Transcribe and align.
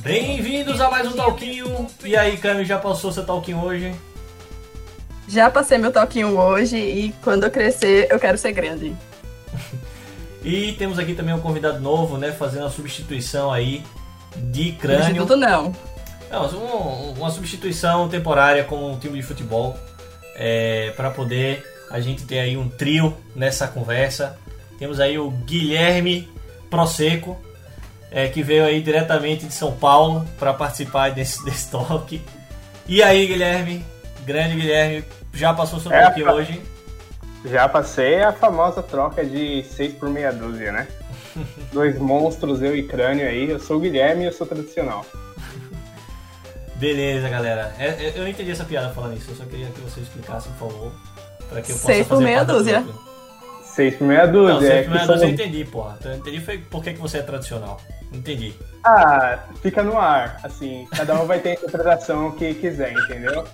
Bem-vindos 0.00 0.78
a 0.78 0.90
mais 0.90 1.08
um 1.08 1.12
Talquinho. 1.12 1.86
E 2.04 2.14
aí, 2.14 2.36
Cami, 2.36 2.66
já 2.66 2.78
passou 2.78 3.10
seu 3.10 3.24
Talquinho 3.24 3.62
hoje? 3.64 3.94
Já 5.26 5.50
passei 5.50 5.78
meu 5.78 5.90
Talquinho 5.90 6.38
hoje 6.38 6.76
e 6.76 7.14
quando 7.22 7.44
eu 7.44 7.50
crescer 7.50 8.08
eu 8.10 8.20
quero 8.20 8.36
ser 8.36 8.52
grande. 8.52 8.94
e 10.44 10.72
temos 10.72 10.98
aqui 10.98 11.14
também 11.14 11.34
um 11.34 11.40
convidado 11.40 11.80
novo, 11.80 12.18
né? 12.18 12.30
Fazendo 12.30 12.66
a 12.66 12.70
substituição 12.70 13.50
aí 13.50 13.82
de 14.36 14.72
crânio. 14.72 15.04
Substituto 15.06 15.36
não. 15.36 15.74
Não, 16.30 16.46
um, 16.58 17.12
uma 17.12 17.30
substituição 17.30 18.06
temporária 18.10 18.64
com 18.64 18.92
um 18.92 18.98
time 18.98 19.18
de 19.18 19.22
futebol. 19.22 19.74
É, 20.34 20.92
para 20.94 21.10
poder 21.10 21.64
a 21.90 22.00
gente 22.00 22.24
ter 22.24 22.38
aí 22.38 22.54
um 22.54 22.68
trio 22.68 23.16
nessa 23.34 23.66
conversa. 23.66 24.38
Temos 24.78 25.00
aí 25.00 25.18
o 25.18 25.30
Guilherme 25.30 26.28
Proseco, 26.70 27.36
é, 28.10 28.28
que 28.28 28.42
veio 28.42 28.64
aí 28.64 28.80
diretamente 28.80 29.46
de 29.46 29.54
São 29.54 29.72
Paulo 29.72 30.24
para 30.38 30.52
participar 30.52 31.10
desse, 31.10 31.42
desse 31.44 31.70
talk. 31.70 32.20
E 32.88 33.02
aí, 33.02 33.26
Guilherme, 33.26 33.84
grande 34.24 34.56
Guilherme, 34.56 35.04
já 35.32 35.52
passou 35.52 35.80
seu 35.80 35.92
é, 35.92 36.02
talk 36.02 36.22
hoje? 36.22 36.62
Já 37.44 37.68
passei 37.68 38.22
a 38.22 38.32
famosa 38.32 38.82
troca 38.82 39.24
de 39.24 39.62
6 39.64 39.94
por 39.94 40.08
meia 40.08 40.32
dúzia, 40.32 40.72
né? 40.72 40.88
Dois 41.72 41.98
monstros, 41.98 42.62
eu 42.62 42.76
e 42.76 42.82
crânio 42.82 43.26
aí. 43.26 43.50
Eu 43.50 43.60
sou 43.60 43.76
o 43.76 43.80
Guilherme 43.80 44.24
e 44.24 44.26
eu 44.26 44.32
sou 44.32 44.46
tradicional. 44.46 45.04
Beleza, 46.76 47.28
galera. 47.28 47.74
É, 47.78 47.86
é, 47.86 48.12
eu 48.16 48.22
não 48.22 48.28
entendi 48.28 48.50
essa 48.50 48.64
piada 48.64 48.92
falando 48.92 49.16
isso. 49.16 49.30
Eu 49.30 49.36
só 49.36 49.44
queria 49.44 49.66
que 49.68 49.80
você 49.80 50.00
explicasse, 50.00 50.48
por 50.50 50.70
favor. 50.70 50.92
Pra 51.48 51.62
que 51.62 51.72
eu 51.72 51.76
possa 51.76 51.86
Seis 51.86 52.06
por 52.06 52.20
meia 52.20 52.44
dúzia. 52.44 52.84
Seis 53.76 53.94
por 53.94 54.06
meia 54.06 54.26
dúzia. 54.26 54.54
Não, 54.54 54.60
seis 54.60 54.88
meia 54.88 55.06
dúzia 55.06 55.26
eu 55.26 55.30
entendi, 55.30 55.62
porra. 55.66 55.98
Eu 56.02 56.14
entendi 56.14 56.40
foi 56.40 56.56
por 56.56 56.82
que, 56.82 56.94
que 56.94 56.98
você 56.98 57.18
é 57.18 57.22
tradicional. 57.22 57.78
Entendi. 58.10 58.54
Ah, 58.82 59.38
fica 59.60 59.82
no 59.82 59.98
ar. 59.98 60.40
Assim, 60.42 60.88
cada 60.96 61.20
um 61.20 61.26
vai 61.26 61.40
ter 61.40 61.50
a 61.50 61.52
interpretação 61.52 62.30
que 62.30 62.54
quiser, 62.54 62.94
entendeu? 62.94 63.46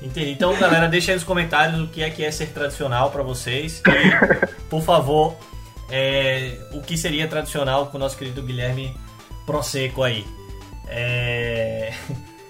Entendi. 0.00 0.30
Então, 0.30 0.56
galera, 0.60 0.86
deixa 0.86 1.10
aí 1.10 1.16
nos 1.16 1.24
comentários 1.24 1.80
o 1.80 1.88
que 1.88 2.04
é 2.04 2.08
que 2.08 2.24
é 2.24 2.30
ser 2.30 2.50
tradicional 2.50 3.10
para 3.10 3.24
vocês. 3.24 3.82
E, 3.84 4.46
por 4.70 4.80
favor, 4.80 5.36
é, 5.90 6.56
o 6.72 6.80
que 6.80 6.96
seria 6.96 7.26
tradicional 7.26 7.88
com 7.88 7.96
o 7.96 8.00
nosso 8.00 8.16
querido 8.16 8.40
Guilherme 8.40 8.96
Proseco 9.44 10.04
aí. 10.04 10.24
É... 10.86 11.92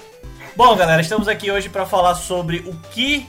Bom, 0.55 0.77
galera, 0.77 1.01
estamos 1.01 1.27
aqui 1.27 1.51
hoje 1.51 1.71
para 1.71 1.87
falar 1.87 2.17
sobre 2.17 2.59
o 2.67 2.77
que 2.91 3.27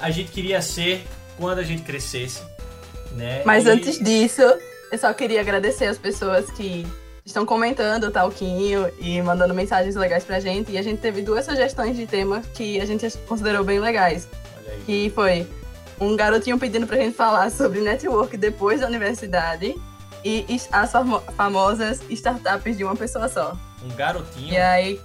a 0.00 0.10
gente 0.10 0.32
queria 0.32 0.60
ser 0.60 1.06
quando 1.38 1.60
a 1.60 1.62
gente 1.62 1.82
crescesse. 1.82 2.50
Né? 3.16 3.42
Mas 3.44 3.66
e... 3.66 3.70
antes 3.70 3.98
disso, 3.98 4.42
eu 4.90 4.98
só 4.98 5.12
queria 5.12 5.40
agradecer 5.40 5.86
as 5.86 5.98
pessoas 5.98 6.50
que 6.50 6.86
estão 7.24 7.46
comentando 7.46 8.04
o 8.04 8.10
Talquinho 8.10 8.90
e 8.98 9.20
mandando 9.22 9.54
mensagens 9.54 9.94
legais 9.94 10.24
pra 10.24 10.40
gente. 10.40 10.72
E 10.72 10.78
a 10.78 10.82
gente 10.82 11.00
teve 11.00 11.22
duas 11.22 11.44
sugestões 11.44 11.96
de 11.96 12.06
tema 12.06 12.42
que 12.54 12.80
a 12.80 12.84
gente 12.84 13.08
considerou 13.26 13.64
bem 13.64 13.78
legais. 13.78 14.28
Que 14.86 15.10
foi 15.14 15.46
um 16.00 16.16
garotinho 16.16 16.58
pedindo 16.58 16.86
pra 16.86 16.96
gente 16.96 17.14
falar 17.16 17.50
sobre 17.50 17.80
network 17.80 18.36
depois 18.36 18.80
da 18.80 18.86
universidade 18.86 19.74
e 20.24 20.44
as 20.70 20.92
famosas 21.36 22.00
startups 22.10 22.76
de 22.76 22.84
uma 22.84 22.96
pessoa 22.96 23.28
só. 23.28 23.56
Um 23.84 23.94
garotinho? 23.94 24.52
E 24.52 24.56
aí. 24.56 25.00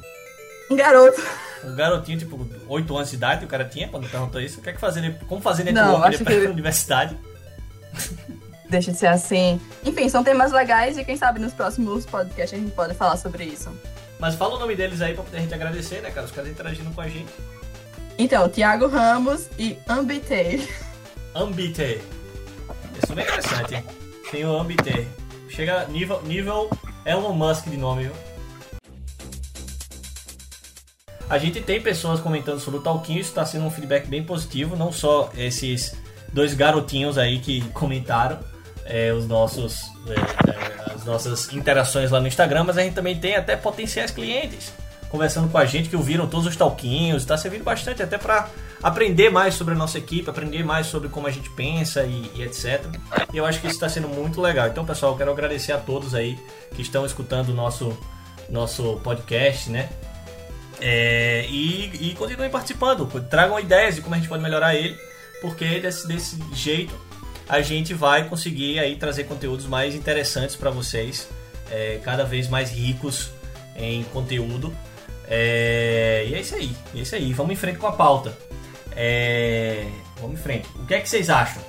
Um 0.70 0.76
garoto. 0.76 1.22
Um 1.64 1.76
garotinho, 1.76 2.20
tipo, 2.20 2.48
8 2.68 2.96
anos 2.98 3.10
de 3.10 3.16
idade, 3.16 3.46
o 3.46 3.48
cara 3.48 3.66
tinha 3.66 3.88
quando 3.88 4.10
perguntou 4.10 4.40
isso. 4.40 4.60
O 4.60 4.64
que 4.64 4.70
é 4.70 4.74
que 4.74 4.80
fazer? 4.80 5.18
Como 5.28 5.42
fazer 5.42 5.64
network 5.64 5.92
Não, 5.92 6.10
depois 6.10 6.38
que... 6.38 6.46
da 6.46 6.52
universidade? 6.52 7.18
Deixa 8.70 8.92
de 8.92 8.98
ser 8.98 9.08
assim. 9.08 9.62
Enfim, 9.86 10.10
são 10.10 10.24
temas 10.24 10.52
legais 10.52 10.98
e 10.98 11.06
quem 11.06 11.16
sabe 11.16 11.40
nos 11.40 11.54
próximos 11.54 12.06
podcasts 12.06 12.60
a 12.60 12.62
gente 12.62 12.74
pode 12.74 12.94
falar 12.94 13.16
sobre 13.16 13.46
isso. 13.46 13.72
Mas 14.20 14.36
fala 14.36 14.56
o 14.56 14.60
nome 14.60 14.76
deles 14.76 15.02
aí 15.02 15.14
pra 15.14 15.24
poder 15.24 15.38
a 15.38 15.42
gente 15.42 15.54
agradecer, 15.54 16.02
né, 16.02 16.12
cara? 16.12 16.26
Os 16.26 16.32
caras 16.32 16.50
interagindo 16.50 16.92
com 16.92 17.02
a 17.02 17.08
gente. 17.08 17.32
Então, 18.18 18.50
Thiago 18.50 18.88
Ramos 18.88 19.48
e 19.58 19.78
Ambitei. 19.88 20.68
Ambitei. 21.36 22.02
Isso 23.02 23.12
é 23.12 23.16
bem 23.16 23.24
interessante? 23.24 23.84
Tem 24.32 24.46
o 24.46 24.60
Ambitei. 24.60 25.08
Chega 25.50 25.86
nível, 25.86 26.22
nível 26.24 26.70
Elon 27.06 27.34
Musk 27.34 27.68
de 27.68 27.78
nome, 27.78 28.04
viu? 28.04 28.14
A 31.30 31.38
gente 31.38 31.62
tem 31.62 31.82
pessoas 31.82 32.20
comentando 32.20 32.60
sobre 32.60 32.80
o 32.80 32.84
Talquinho, 32.84 33.20
isso 33.20 33.30
está 33.30 33.46
sendo 33.46 33.66
um 33.66 33.70
feedback 33.70 34.08
bem 34.08 34.24
positivo, 34.24 34.76
não 34.76 34.92
só 34.92 35.30
esses 35.36 35.96
dois 36.32 36.54
garotinhos 36.54 37.18
aí 37.18 37.40
que 37.40 37.62
comentaram, 37.70 38.40
é, 38.86 39.12
os 39.12 39.28
nossos, 39.28 39.82
é, 40.08 40.50
é, 40.50 40.94
as 40.94 41.06
nossas 41.06 41.52
interações 41.54 42.12
lá 42.12 42.20
no 42.20 42.28
Instagram, 42.28 42.66
mas 42.66 42.78
a 42.78 42.84
gente 42.84 42.94
também 42.94 43.18
tem 43.18 43.36
até 43.36 43.56
potenciais 43.56 44.12
clientes 44.12 44.72
conversando 45.10 45.50
com 45.50 45.58
a 45.58 45.66
gente 45.66 45.90
que 45.90 45.96
ouviram 45.96 46.28
todos 46.28 46.46
os 46.48 46.56
talquinhos, 46.56 47.24
está 47.24 47.38
servindo 47.38 47.64
bastante 47.64 48.04
até 48.04 48.18
para 48.18 48.50
aprender 48.82 49.30
mais 49.30 49.54
sobre 49.54 49.74
a 49.74 49.78
nossa 49.78 49.98
equipe, 49.98 50.30
aprender 50.30 50.64
mais 50.64 50.88
sobre 50.88 51.10
como 51.10 51.28
a 51.28 51.32
gente 51.32 51.50
pensa 51.52 52.04
e, 52.04 52.32
e 52.36 52.44
etc. 52.44 52.86
E 53.34 53.38
eu 53.38 53.46
acho 53.46 53.60
que 53.62 53.68
isso 53.68 53.76
está 53.76 53.90
sendo 53.90 54.08
muito 54.08 54.42
legal. 54.42 54.68
Então, 54.68 54.86
pessoal, 54.86 55.16
quero 55.18 55.32
agradecer 55.32 55.72
a 55.72 55.78
todos 55.78 56.14
aí 56.14 56.38
que 56.76 56.82
estão 56.82 57.06
escutando 57.06 57.50
o 57.50 57.54
nosso, 57.54 57.98
nosso 58.50 59.00
podcast, 59.04 59.70
né? 59.70 59.90
É, 60.80 61.46
e, 61.50 62.10
e 62.10 62.16
continuem 62.16 62.52
participando, 62.52 63.08
tragam 63.28 63.60
ideias 63.60 63.96
de 63.96 64.02
como 64.02 64.14
a 64.14 64.18
gente 64.18 64.30
pode 64.30 64.44
melhorar 64.44 64.76
ele, 64.76 64.96
porque 65.42 65.80
desse, 65.80 66.08
desse 66.08 66.38
jeito 66.54 66.94
a 67.48 67.62
gente 67.62 67.94
vai 67.94 68.28
conseguir 68.28 68.80
aí 68.80 68.98
trazer 68.98 69.24
conteúdos 69.24 69.66
mais 69.66 69.96
interessantes 69.96 70.56
para 70.56 70.70
vocês, 70.70 71.30
é, 71.72 72.00
cada 72.04 72.24
vez 72.24 72.48
mais 72.48 72.72
ricos 72.72 73.32
em 73.76 74.04
conteúdo. 74.06 74.76
É, 75.30 76.26
e 76.28 76.34
é 76.34 76.40
isso 76.40 76.56
aí, 76.56 76.76
é 76.96 77.00
isso 77.00 77.16
aí. 77.16 77.34
Vamos 77.34 77.54
em 77.54 77.56
frente 77.56 77.78
com 77.78 77.88
a 77.88 77.92
pauta. 77.92 78.38
É, 78.96 79.88
vamos 80.20 80.40
em 80.40 80.44
frente. 80.44 80.68
O 80.76 80.86
que 80.86 80.94
é 80.94 81.00
que 81.00 81.10
vocês 81.10 81.30
acham? 81.30 81.62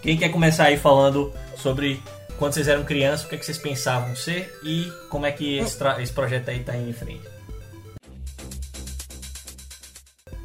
Quem 0.00 0.16
quer 0.16 0.28
começar 0.30 0.64
aí 0.64 0.76
falando 0.76 1.32
sobre 1.56 2.00
quando 2.38 2.54
vocês 2.54 2.68
eram 2.68 2.84
crianças, 2.84 3.26
o 3.26 3.28
que 3.28 3.34
é 3.34 3.38
que 3.38 3.44
vocês 3.44 3.58
pensavam 3.58 4.14
ser 4.14 4.52
e 4.62 4.90
como 5.08 5.24
é 5.26 5.32
que 5.32 5.58
esse, 5.58 5.78
esse 6.00 6.12
projeto 6.12 6.48
aí 6.48 6.60
está 6.60 6.76
indo 6.76 6.90
em 6.90 6.92
frente? 6.92 7.33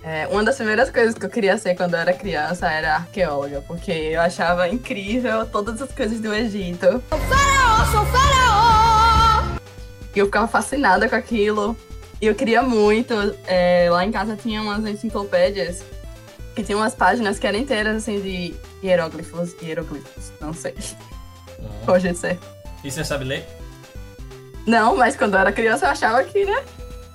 É, 0.01 0.27
uma 0.27 0.43
das 0.43 0.55
primeiras 0.55 0.89
coisas 0.89 1.13
que 1.13 1.25
eu 1.25 1.29
queria 1.29 1.57
ser 1.57 1.75
quando 1.75 1.93
eu 1.93 1.99
era 1.99 2.13
criança 2.13 2.71
era 2.71 2.95
arqueóloga, 2.95 3.61
porque 3.67 3.91
eu 3.91 4.21
achava 4.21 4.67
incrível 4.69 5.45
todas 5.45 5.81
as 5.81 5.91
coisas 5.91 6.19
do 6.19 6.33
Egito. 6.33 7.03
Sou 7.09 7.19
faraó, 7.19 7.85
sou 7.91 8.05
faraó! 8.05 9.59
E 10.15 10.19
eu 10.19 10.25
ficava 10.25 10.47
fascinada 10.47 11.07
com 11.07 11.15
aquilo. 11.15 11.77
E 12.21 12.27
eu 12.27 12.35
queria 12.35 12.61
muito. 12.61 13.13
É, 13.45 13.87
lá 13.89 14.05
em 14.05 14.11
casa 14.11 14.35
tinha 14.35 14.61
umas 14.61 14.85
enciclopédias 14.85 15.83
que 16.55 16.63
tinham 16.63 16.79
umas 16.79 16.95
páginas 16.95 17.39
que 17.39 17.47
eram 17.47 17.59
inteiras 17.59 17.95
assim 17.95 18.19
de 18.19 18.55
hieróglifos, 18.83 19.55
hieroglifos, 19.61 20.31
não 20.41 20.53
sei. 20.53 20.75
Uhum. 21.59 21.69
Pode 21.85 22.15
ser. 22.17 22.37
E 22.83 22.91
você 22.91 23.03
sabe 23.03 23.25
ler? 23.25 23.45
Não, 24.65 24.95
mas 24.97 25.15
quando 25.15 25.35
eu 25.35 25.39
era 25.39 25.51
criança 25.51 25.85
eu 25.85 25.91
achava 25.91 26.23
que, 26.23 26.45
né? 26.45 26.63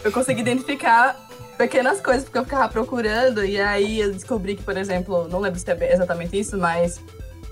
Eu 0.03 0.13
consegui 0.13 0.41
identificar 0.41 1.24
pequenas 1.57 2.01
coisas, 2.01 2.25
porque 2.25 2.39
eu 2.39 2.45
ficava 2.45 2.69
procurando, 2.69 3.45
e 3.45 3.61
aí 3.61 4.01
eu 4.01 4.13
descobri 4.13 4.57
que, 4.57 4.63
por 4.63 4.77
exemplo, 4.77 5.29
não 5.29 5.41
lembro 5.41 5.59
se 5.59 5.71
é 5.71 5.93
exatamente 5.93 6.39
isso, 6.39 6.59
mas 6.59 7.01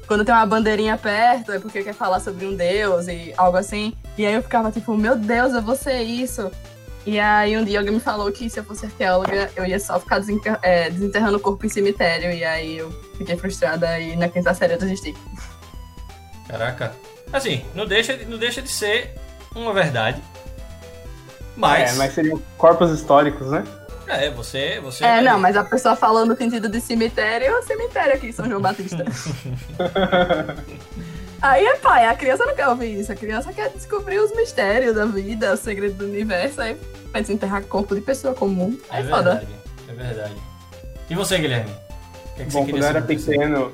quando 0.06 0.24
tem 0.24 0.34
uma 0.34 0.44
bandeirinha 0.44 0.96
perto 0.98 1.52
é 1.52 1.58
porque 1.58 1.82
quer 1.82 1.94
falar 1.94 2.20
sobre 2.20 2.44
um 2.44 2.54
deus 2.54 3.08
e 3.08 3.32
algo 3.36 3.56
assim. 3.56 3.94
E 4.18 4.26
aí 4.26 4.34
eu 4.34 4.42
ficava 4.42 4.70
tipo, 4.70 4.94
meu 4.96 5.16
Deus, 5.16 5.54
eu 5.54 5.62
vou 5.62 5.76
ser 5.76 6.02
isso. 6.02 6.50
E 7.06 7.18
aí 7.18 7.56
um 7.56 7.64
dia 7.64 7.78
alguém 7.78 7.94
me 7.94 8.00
falou 8.00 8.30
que 8.30 8.48
se 8.50 8.60
eu 8.60 8.64
fosse 8.64 8.86
arqueóloga, 8.86 9.50
eu 9.56 9.64
ia 9.64 9.80
só 9.80 9.98
ficar 9.98 10.20
é, 10.62 10.90
desenterrando 10.90 11.36
o 11.36 11.40
corpo 11.40 11.64
em 11.64 11.68
cemitério. 11.68 12.30
E 12.30 12.44
aí 12.44 12.78
eu 12.78 12.90
fiquei 13.16 13.36
frustrada 13.36 13.98
e 13.98 14.14
na 14.14 14.28
quinta 14.28 14.52
série 14.54 14.74
eu 14.74 14.78
desisti. 14.78 15.14
Caraca. 16.46 16.92
Assim, 17.32 17.64
não 17.74 17.86
deixa, 17.86 18.16
não 18.28 18.36
deixa 18.36 18.60
de 18.60 18.68
ser 18.68 19.14
uma 19.54 19.72
verdade. 19.72 20.22
Mas. 21.56 21.94
É, 21.94 21.94
mas 21.96 22.12
seriam 22.12 22.40
corpos 22.58 22.90
históricos, 22.90 23.50
né? 23.50 23.64
É, 24.20 24.30
você. 24.30 24.80
você 24.80 25.04
é, 25.04 25.20
não, 25.20 25.38
mas 25.38 25.56
a 25.56 25.64
pessoa 25.64 25.96
falando 25.96 26.30
no 26.30 26.36
sentido 26.36 26.68
de 26.68 26.80
cemitério, 26.80 27.46
é 27.46 27.58
o 27.58 27.62
cemitério 27.62 28.14
aqui 28.14 28.28
em 28.28 28.32
São 28.32 28.48
João 28.48 28.60
Batista. 28.60 29.04
Aí 31.42 31.64
é 31.66 31.74
pai, 31.74 32.06
a 32.06 32.14
criança 32.14 32.46
não 32.46 32.54
quer 32.54 32.68
ouvir 32.68 33.00
isso, 33.00 33.10
a 33.10 33.16
criança 33.16 33.52
quer 33.52 33.68
descobrir 33.70 34.20
os 34.20 34.32
mistérios 34.32 34.94
da 34.94 35.04
vida, 35.04 35.52
o 35.52 35.56
segredo 35.56 35.94
do 35.94 36.04
universo, 36.04 36.60
aí 36.60 36.76
vai 37.10 37.20
desenterrar 37.20 37.64
corpo 37.64 37.96
de 37.96 38.00
pessoa 38.00 38.32
comum. 38.32 38.78
É, 38.88 39.00
é 39.00 39.02
verdade, 39.02 39.48
é 39.88 39.92
verdade. 39.92 40.36
E 41.10 41.16
você, 41.16 41.38
Guilherme? 41.38 41.70
O 41.70 42.36
que, 42.36 42.42
é 42.42 42.44
que 42.44 42.52
Bom, 42.52 42.64
você 42.64 42.70
quando 42.70 42.82
eu 42.84 42.88
era 42.88 43.02
pequeno, 43.02 43.72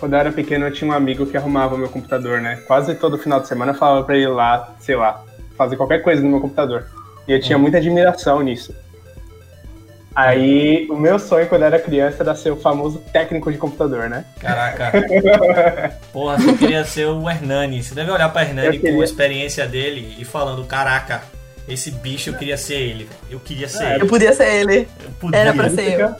quando 0.00 0.12
eu 0.14 0.18
era 0.18 0.32
pequeno, 0.32 0.66
eu 0.66 0.72
tinha 0.72 0.90
um 0.90 0.94
amigo 0.94 1.26
que 1.26 1.36
arrumava 1.36 1.74
o 1.74 1.78
meu 1.78 1.90
computador, 1.90 2.40
né? 2.40 2.56
Quase 2.66 2.94
todo 2.94 3.18
final 3.18 3.38
de 3.38 3.48
semana 3.48 3.72
eu 3.72 3.76
falava 3.76 4.02
pra 4.04 4.16
ele 4.16 4.24
ir 4.24 4.28
lá, 4.28 4.74
sei 4.80 4.96
lá, 4.96 5.22
fazer 5.58 5.76
qualquer 5.76 5.98
coisa 5.98 6.22
no 6.22 6.30
meu 6.30 6.40
computador. 6.40 6.86
E 7.26 7.32
eu 7.32 7.40
tinha 7.40 7.58
hum. 7.58 7.60
muita 7.60 7.76
admiração 7.76 8.40
nisso. 8.40 8.74
Aí, 10.14 10.86
o 10.90 10.96
meu 10.96 11.18
sonho 11.18 11.46
quando 11.46 11.62
era 11.62 11.78
criança 11.78 12.22
era 12.22 12.34
ser 12.34 12.50
o 12.50 12.56
famoso 12.56 12.98
técnico 13.12 13.52
de 13.52 13.58
computador, 13.58 14.08
né? 14.08 14.24
Caraca. 14.40 14.92
Porra, 16.12 16.38
você 16.38 16.54
queria 16.54 16.84
ser 16.84 17.06
o 17.06 17.28
Hernani. 17.30 17.82
Você 17.82 17.94
deve 17.94 18.10
olhar 18.10 18.28
pra 18.30 18.42
Hernani 18.42 18.78
com 18.78 19.00
a 19.00 19.04
experiência 19.04 19.66
dele 19.66 20.16
e 20.18 20.24
falando, 20.24 20.64
caraca, 20.64 21.22
esse 21.68 21.90
bicho 21.90 22.30
eu 22.30 22.34
queria 22.34 22.56
ser 22.56 22.74
ele. 22.74 23.08
Eu 23.30 23.38
queria 23.38 23.68
ser 23.68 23.84
É, 23.84 23.94
ele. 23.94 24.02
Eu 24.02 24.08
podia 24.08 24.32
ser 24.32 24.54
ele. 24.54 24.88
Eu 25.04 25.10
podia. 25.20 25.38
Era 25.38 25.52
pra 25.52 25.70
ser 25.70 26.00
eu. 26.00 26.16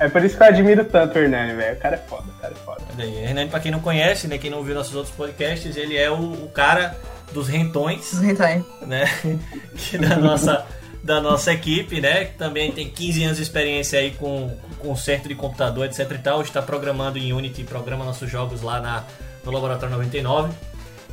É 0.00 0.08
por 0.08 0.24
isso 0.24 0.36
que 0.36 0.42
eu 0.42 0.46
admiro 0.46 0.84
tanto 0.84 1.18
o 1.18 1.22
Hernani, 1.22 1.54
velho. 1.54 1.76
O 1.76 1.80
cara 1.80 1.96
é 1.96 1.98
foda, 1.98 2.24
o 2.28 2.40
cara 2.40 2.52
é 2.52 2.64
foda. 2.64 2.82
Olha 2.94 3.04
aí, 3.04 3.24
Hernani, 3.24 3.50
pra 3.50 3.60
quem 3.60 3.72
não 3.72 3.80
conhece, 3.80 4.28
né, 4.28 4.38
quem 4.38 4.50
não 4.50 4.62
viu 4.62 4.74
nossos 4.74 4.94
outros 4.94 5.14
podcasts, 5.14 5.76
ele 5.76 5.96
é 5.96 6.10
o, 6.10 6.14
o 6.14 6.50
cara 6.52 6.96
dos 7.32 7.48
rentões, 7.48 8.14
Hentai. 8.22 8.64
né, 8.86 9.06
que 9.76 9.98
da 9.98 10.16
nossa, 10.16 10.64
da 11.02 11.20
nossa 11.20 11.52
equipe, 11.52 12.00
né, 12.00 12.26
que 12.26 12.38
também 12.38 12.72
tem 12.72 12.88
15 12.88 13.24
anos 13.24 13.36
de 13.36 13.42
experiência 13.42 13.98
aí 13.98 14.10
com, 14.12 14.50
com 14.78 14.88
conserto 14.88 15.28
de 15.28 15.34
computador, 15.34 15.86
etc 15.86 16.10
e 16.10 16.18
tal, 16.18 16.42
está 16.42 16.60
programando 16.60 17.18
em 17.18 17.32
Unity, 17.32 17.64
programa 17.64 18.04
nossos 18.04 18.30
jogos 18.30 18.62
lá 18.62 18.80
na, 18.80 19.04
no 19.44 19.52
Laboratório 19.52 19.94
99. 19.94 20.52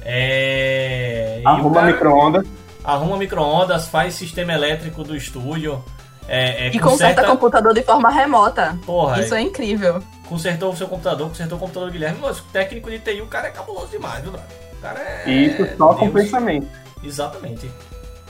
É... 0.01 1.41
Arruma 1.45 1.75
cara 1.75 1.87
micro-ondas. 1.87 2.47
arruma 2.83 3.17
micro-ondas, 3.17 3.87
faz 3.87 4.15
sistema 4.15 4.53
elétrico 4.53 5.03
do 5.03 5.15
estúdio, 5.15 5.83
é, 6.27 6.67
é, 6.67 6.75
E 6.75 6.79
conserta 6.79 7.23
computador 7.23 7.73
de 7.73 7.83
forma 7.83 8.09
remota. 8.09 8.77
Porra, 8.85 9.21
Isso 9.21 9.35
é 9.35 9.41
incrível. 9.41 10.01
consertou 10.27 10.71
o 10.71 10.75
seu 10.75 10.87
computador, 10.87 11.27
consertou 11.27 11.57
o 11.57 11.61
computador 11.61 11.89
do 11.89 11.93
Guilherme, 11.93 12.17
mas 12.21 12.39
o 12.39 12.43
técnico 12.45 12.89
de 12.89 12.99
TI, 12.99 13.21
o 13.21 13.27
cara 13.27 13.47
é 13.47 13.51
cabuloso 13.51 13.87
demais, 13.91 14.21
viu, 14.23 14.31
brother? 14.31 14.57
O 14.73 14.81
cara 14.81 14.99
é. 14.99 15.29
Isso 15.29 15.77
só 15.77 15.93
com 15.93 16.09
Deus. 16.09 16.25
pensamento. 16.25 16.67
Exatamente. 17.03 17.69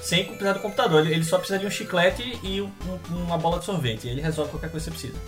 Sem 0.05 0.23
precisar 0.25 0.53
do 0.53 0.59
computador, 0.59 1.07
ele 1.07 1.23
só 1.23 1.39
precisa 1.39 1.57
de 1.57 1.65
um 1.65 1.69
chiclete 1.71 2.39
e 2.43 2.61
um- 2.61 2.71
um- 3.11 3.23
uma 3.23 3.39
bola 3.39 3.57
de 3.57 3.65
sorvete. 3.65 4.07
Ele 4.07 4.21
resolve 4.21 4.51
qualquer 4.51 4.69
coisa 4.69 4.91
que 4.91 4.97
você 4.99 5.09
precisa. 5.09 5.19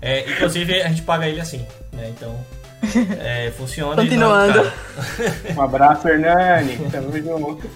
É, 0.00 0.30
inclusive, 0.30 0.80
a 0.80 0.88
gente 0.88 1.02
paga 1.02 1.28
ele 1.28 1.38
assim, 1.38 1.66
né? 1.92 2.08
Então, 2.08 2.42
é, 3.20 3.50
funciona. 3.50 4.00
e 4.02 4.06
Continuando. 4.06 4.54
não. 4.64 4.72
Um 5.54 5.60
abraço, 5.60 6.08
Hernani. 6.08 6.78
Tamo 6.90 7.12
junto. 7.14 7.70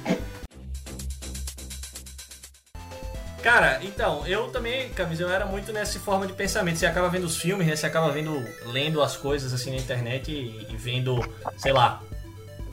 Cara, 3.43 3.79
então, 3.82 4.26
eu 4.26 4.44
também, 4.49 4.88
Camisa, 4.94 5.25
eu 5.25 5.29
era 5.31 5.44
muito 5.44 5.71
nessa 5.75 5.99
forma 6.00 6.26
de 6.26 6.32
pensamento. 6.32 6.79
Você 6.79 6.87
acaba 6.87 7.11
vendo 7.11 7.25
os 7.25 7.37
filmes, 7.37 7.67
né? 7.67 7.76
Você 7.76 7.85
acaba 7.85 8.11
vendo, 8.11 8.43
lendo 8.73 9.03
as 9.03 9.15
coisas 9.19 9.53
assim 9.53 9.71
na 9.71 9.76
internet 9.76 10.31
e, 10.32 10.67
e 10.73 10.76
vendo, 10.79 11.21
sei 11.59 11.75
lá, 11.75 12.00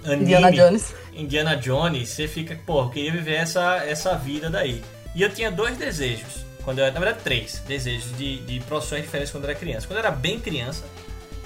anime. 0.05 0.21
Indiana 0.23 0.51
Jones. 0.51 0.93
Indiana 1.13 1.55
Jones, 1.57 2.09
você 2.09 2.27
fica, 2.27 2.57
pô, 2.65 2.81
eu 2.83 2.89
queria 2.89 3.11
viver 3.11 3.35
essa, 3.35 3.77
essa 3.85 4.15
vida 4.15 4.49
daí. 4.49 4.83
E 5.15 5.21
eu 5.21 5.29
tinha 5.33 5.51
dois 5.51 5.77
desejos, 5.77 6.45
quando 6.63 6.79
eu, 6.79 6.85
na 6.91 6.99
verdade 6.99 7.19
três 7.23 7.59
desejos 7.67 8.15
de, 8.17 8.37
de 8.45 8.59
profissões 8.61 9.03
diferentes 9.03 9.31
quando 9.31 9.43
eu 9.45 9.49
era 9.49 9.59
criança. 9.59 9.85
Quando 9.87 9.97
eu 9.99 10.05
era 10.05 10.11
bem 10.11 10.39
criança, 10.39 10.83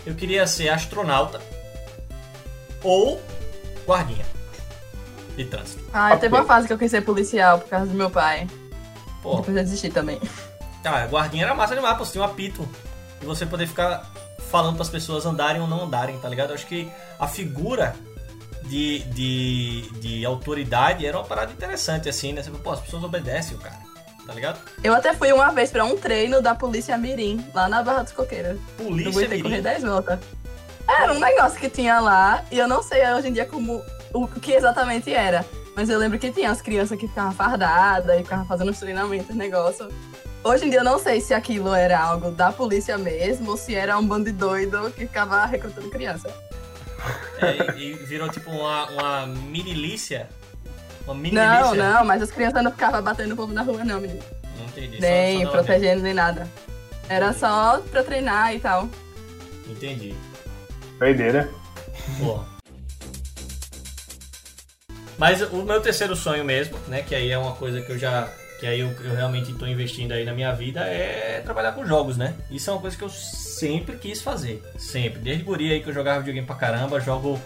eu 0.06 0.14
queria 0.14 0.46
ser 0.46 0.70
astronauta 0.70 1.42
ou 2.84 3.22
guardinha 3.86 4.26
de 5.36 5.46
trânsito. 5.46 5.84
Ah, 5.92 6.10
Ok. 6.10 6.20
teve 6.20 6.36
uma 6.36 6.46
fase 6.46 6.68
que 6.68 6.74
eu 6.74 6.78
quis 6.78 6.92
ser 6.92 7.02
policial 7.02 7.60
por 7.60 7.70
causa 7.70 7.88
do 7.88 7.94
meu 7.98 8.10
pai. 8.10 8.48
Pô, 9.22 9.38
Depois 9.38 9.58
eu 9.58 9.64
desisti 9.64 9.90
também. 9.90 10.20
ah, 10.84 11.06
guardinha 11.08 11.44
era 11.46 11.56
massa 11.56 11.76
demais, 11.76 11.98
pô, 11.98 12.06
você 12.06 12.14
tinha 12.14 12.22
um 12.24 12.28
apito 12.28 12.68
e 13.22 13.26
você 13.26 13.46
poder 13.46 13.68
ficar 13.68 14.10
falando 14.52 14.76
para 14.76 14.84
as 14.84 14.90
pessoas 14.90 15.26
andarem 15.26 15.60
ou 15.62 15.68
não 15.68 15.84
andarem, 15.86 16.18
tá 16.20 16.30
ligado? 16.30 16.50
Eu 16.50 16.56
acho 16.56 16.68
que 16.68 16.90
a 17.20 17.28
figura 17.28 17.96
de, 18.68 19.00
de, 19.00 19.82
de 20.00 20.26
autoridade 20.26 21.06
era 21.06 21.18
uma 21.18 21.26
parada 21.26 21.52
interessante, 21.52 22.10
assim, 22.10 22.34
né? 22.34 22.42
Você 22.42 22.50
fala, 22.50 22.64
pô, 22.64 22.72
as 22.72 22.82
pessoas 22.82 23.04
obedecem 23.04 23.56
o 23.56 23.60
cara, 23.60 23.80
tá 24.26 24.34
ligado? 24.34 24.60
Eu 24.84 24.94
até 24.94 25.14
fui 25.14 25.32
uma 25.32 25.52
vez 25.52 25.72
pra 25.72 25.84
um 25.84 25.98
treino 25.98 26.42
da 26.42 26.56
Polícia 26.56 26.98
Mirim, 26.98 27.46
lá 27.54 27.68
na 27.68 27.84
Barra 27.84 28.04
dos 28.04 28.14
Coqueiros. 28.14 28.60
Eu 28.80 28.86
Polícia 28.86 29.12
aguentei 29.12 29.42
correr 29.42 29.58
Mirim. 29.58 29.64
10 29.64 29.84
voltas. 29.84 30.20
Era 30.88 31.14
um 31.14 31.20
negócio 31.20 31.60
que 31.60 31.70
tinha 31.70 32.00
lá, 32.00 32.44
e 32.52 32.60
eu 32.60 32.68
não 32.68 32.84
sei 32.84 33.06
hoje 33.14 33.30
em 33.30 33.34
dia 33.34 33.46
como 33.46 33.84
o 34.14 34.28
que 34.28 34.54
exatamente 34.54 35.14
era. 35.14 35.46
Mas 35.76 35.90
eu 35.90 36.00
lembro 36.00 36.18
que 36.18 36.32
tinha 36.32 36.52
as 36.52 36.62
crianças 36.62 36.98
que 36.98 37.08
ficavam 37.08 37.34
fardadas 37.34 38.20
e 38.20 38.24
ficavam 38.24 38.46
fazendo 38.46 38.72
os 38.72 38.80
treinamentos, 38.80 39.36
negócio. 39.36 39.90
Hoje 40.44 40.66
em 40.66 40.70
dia 40.70 40.80
eu 40.80 40.84
não 40.84 41.00
sei 41.00 41.20
se 41.20 41.34
aquilo 41.34 41.74
era 41.74 42.00
algo 42.00 42.32
da 42.32 42.52
polícia 42.52 42.98
mesmo, 42.98 43.52
ou 43.52 43.58
se 43.58 43.76
era 43.76 43.98
um 43.98 44.08
bando 44.08 44.26
de 44.26 44.32
doido 44.32 44.92
que 44.92 45.02
ficava 45.02 45.44
recrutando 45.46 45.90
criança. 45.90 46.32
É, 47.42 47.78
e, 47.78 47.94
virou 47.94 48.30
tipo 48.30 48.50
uma, 48.52 48.90
uma 48.90 49.28
milícia. 49.28 50.30
Uma 51.06 51.14
mini 51.16 51.36
Não, 51.36 51.72
milícia. 51.72 51.90
não, 51.94 52.06
mas 52.06 52.22
as 52.22 52.32
crianças 52.32 52.64
não 52.64 52.72
ficavam 52.72 53.02
batendo 53.04 53.34
o 53.34 53.36
povo 53.36 53.54
na 53.54 53.62
rua, 53.62 53.84
não, 53.84 54.00
menino. 54.02 54.22
Não 54.58 54.66
entendi. 54.66 54.96
só- 54.96 55.02
Nem 55.02 55.38
só 55.40 55.52
dava 55.52 55.64
protegendo, 55.64 56.02
nem 56.02 56.14
nada. 56.14 56.48
Era 57.08 57.34
só 57.34 57.80
pra 57.92 58.04
treinar 58.04 58.54
e 58.56 58.60
tal. 58.60 58.90
Entendi. 59.68 60.16
Doideira. 61.00 61.50
Pô. 62.20 62.40
Mas 65.18 65.42
o 65.42 65.64
meu 65.64 65.80
terceiro 65.82 66.16
sonho 66.16 66.44
mesmo, 66.44 66.78
né? 66.88 67.02
Que 67.02 67.16
aí 67.16 67.30
é 67.32 67.38
uma 67.38 67.54
coisa 67.56 67.82
que 67.82 67.92
eu 67.92 67.98
já. 67.98 68.28
Que 68.60 68.68
aí 68.68 68.80
eu, 68.80 68.90
eu 69.02 69.16
realmente 69.16 69.52
estou 69.52 69.68
investindo 69.68 70.12
aí 70.14 70.26
na 70.26 70.34
minha 70.34 70.52
vida 70.54 70.82
é 70.82 71.42
trabalhar 71.44 71.74
com 71.74 71.86
jogos, 71.86 72.18
né? 72.18 72.34
Isso 72.50 72.70
é 72.70 72.74
uma 72.74 72.82
coisa 72.82 72.98
que 72.98 73.04
eu 73.04 73.10
sempre 73.60 73.98
quis 73.98 74.22
fazer. 74.22 74.62
Sempre. 74.78 75.20
Desde 75.20 75.44
guri 75.44 75.72
aí 75.72 75.82
que 75.82 75.90
eu 75.90 75.94
jogava 75.94 76.20
videogame 76.20 76.46
pra 76.46 76.56
caramba, 76.56 77.00
jogo. 77.00 77.40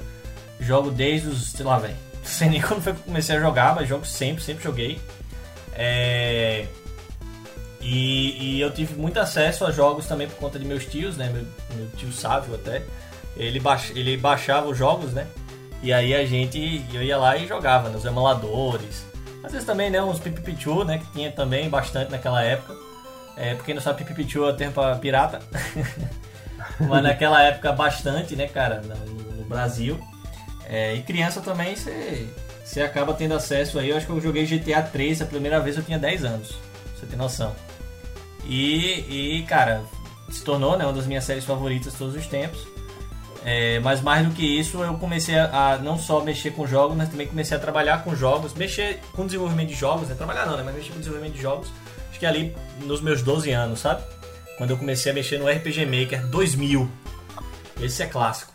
Jogo 0.59 0.91
desde 0.91 1.29
os. 1.29 1.51
sei 1.51 1.65
lá, 1.65 1.79
velho. 1.79 1.95
Não 2.19 2.25
sei 2.25 2.49
nem 2.49 2.61
quando 2.61 2.81
foi 2.81 2.93
que 2.93 2.99
eu 2.99 3.03
comecei 3.03 3.37
a 3.37 3.39
jogar, 3.39 3.75
mas 3.75 3.87
jogo 3.87 4.05
sempre, 4.05 4.43
sempre 4.43 4.63
joguei. 4.63 4.99
É. 5.73 6.65
E, 7.81 8.57
e 8.57 8.61
eu 8.61 8.71
tive 8.71 8.93
muito 8.95 9.17
acesso 9.19 9.65
a 9.65 9.71
jogos 9.71 10.05
também 10.05 10.27
por 10.27 10.35
conta 10.35 10.59
de 10.59 10.65
meus 10.65 10.85
tios, 10.85 11.15
né? 11.15 11.29
Meu, 11.33 11.45
meu 11.75 11.89
tio 11.95 12.11
Sávio 12.11 12.55
até. 12.55 12.83
Ele, 13.37 13.59
baix, 13.59 13.91
ele 13.95 14.17
baixava 14.17 14.67
os 14.67 14.77
jogos, 14.77 15.13
né? 15.13 15.25
E 15.81 15.93
aí 15.93 16.13
a 16.13 16.25
gente, 16.25 16.83
eu 16.93 17.01
ia 17.01 17.17
lá 17.17 17.37
e 17.37 17.47
jogava 17.47 17.87
nos 17.89 18.03
emuladores. 18.03 19.05
Às 19.41 19.53
vezes 19.53 19.65
também, 19.65 19.89
né, 19.89 20.03
uns 20.03 20.19
Pipipichu, 20.19 20.83
né, 20.83 20.97
que 20.97 21.09
tinha 21.13 21.31
também 21.31 21.69
bastante 21.69 22.11
naquela 22.11 22.43
época. 22.43 22.75
É, 23.39 23.55
pra 23.55 23.63
quem 23.63 23.73
não 23.73 23.81
sabe, 23.81 24.03
Pipipichu 24.03 24.43
é 24.43 24.49
o 24.49 24.53
termo 24.53 24.73
pra 24.73 24.95
pirata. 24.97 25.39
Mas 26.77 27.03
naquela 27.03 27.41
época 27.41 27.71
bastante, 27.71 28.35
né, 28.35 28.47
cara, 28.47 28.81
no, 28.81 29.33
no 29.33 29.45
Brasil. 29.45 29.97
É, 30.65 30.93
e 30.93 31.01
criança 31.01 31.39
também, 31.39 31.73
você 31.75 32.81
acaba 32.81 33.13
tendo 33.13 33.33
acesso 33.33 33.79
aí. 33.79 33.89
Eu 33.89 33.97
acho 33.97 34.05
que 34.05 34.11
eu 34.11 34.21
joguei 34.21 34.45
GTA 34.45 34.81
3 34.81 35.21
a 35.21 35.25
primeira 35.25 35.59
vez 35.59 35.77
eu 35.77 35.83
tinha 35.83 35.97
10 35.97 36.25
anos. 36.25 36.53
Você 36.95 37.05
tem 37.05 37.17
noção. 37.17 37.55
E, 38.45 39.39
e, 39.39 39.45
cara, 39.47 39.83
se 40.29 40.43
tornou 40.43 40.77
né, 40.77 40.83
uma 40.83 40.93
das 40.93 41.07
minhas 41.07 41.23
séries 41.23 41.45
favoritas 41.45 41.93
de 41.93 41.97
todos 41.97 42.15
os 42.15 42.27
tempos. 42.27 42.67
É, 43.45 43.79
mas 43.79 44.01
mais 44.01 44.27
do 44.27 44.33
que 44.33 44.45
isso, 44.45 44.83
eu 44.83 44.93
comecei 44.95 45.37
a, 45.39 45.73
a 45.73 45.77
não 45.77 45.97
só 45.97 46.21
mexer 46.21 46.51
com 46.51 46.67
jogos, 46.67 46.97
mas 46.97 47.07
também 47.07 47.25
comecei 47.25 47.55
a 47.55 47.59
trabalhar 47.59 48.03
com 48.03 48.13
jogos, 48.13 48.53
mexer 48.53 48.99
com 49.13 49.25
desenvolvimento 49.25 49.69
de 49.69 49.75
jogos, 49.75 50.09
né? 50.09 50.15
Trabalhar 50.15 50.45
não, 50.45 50.57
né? 50.57 50.63
Mas 50.65 50.75
mexer 50.75 50.91
com 50.91 50.99
desenvolvimento 50.99 51.35
de 51.35 51.41
jogos, 51.41 51.69
que 52.19 52.25
ali 52.25 52.55
nos 52.81 53.01
meus 53.01 53.21
12 53.21 53.49
anos, 53.51 53.79
sabe? 53.79 54.03
Quando 54.57 54.71
eu 54.71 54.77
comecei 54.77 55.11
a 55.11 55.15
mexer 55.15 55.37
no 55.39 55.47
RPG 55.47 55.85
Maker 55.85 56.25
2000. 56.27 56.89
Esse 57.81 58.03
é 58.03 58.05
clássico. 58.05 58.51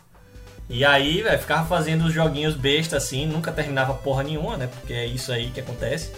E 0.69 0.83
aí, 0.85 1.21
velho, 1.21 1.39
ficava 1.39 1.67
fazendo 1.67 2.05
os 2.05 2.13
joguinhos 2.13 2.55
besta 2.55 2.97
assim, 2.97 3.25
nunca 3.25 3.51
terminava 3.51 3.93
porra 3.93 4.23
nenhuma, 4.23 4.55
né? 4.57 4.67
Porque 4.67 4.93
é 4.93 5.05
isso 5.05 5.31
aí 5.31 5.49
que 5.51 5.59
acontece. 5.59 6.11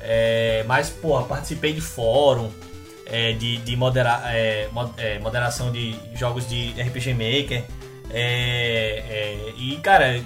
É, 0.00 0.64
mas, 0.66 0.90
porra, 0.90 1.24
participei 1.24 1.72
de 1.72 1.80
fórum, 1.80 2.50
é, 3.06 3.32
de, 3.32 3.58
de 3.58 3.76
modera, 3.76 4.20
é, 4.26 4.68
mo- 4.72 4.92
é, 4.96 5.18
moderação 5.20 5.70
de 5.70 5.96
jogos 6.14 6.48
de 6.48 6.72
RPG 6.80 7.12
Maker. 7.14 7.64
É, 8.10 9.04
é, 9.08 9.52
e, 9.56 9.76
cara, 9.76 10.20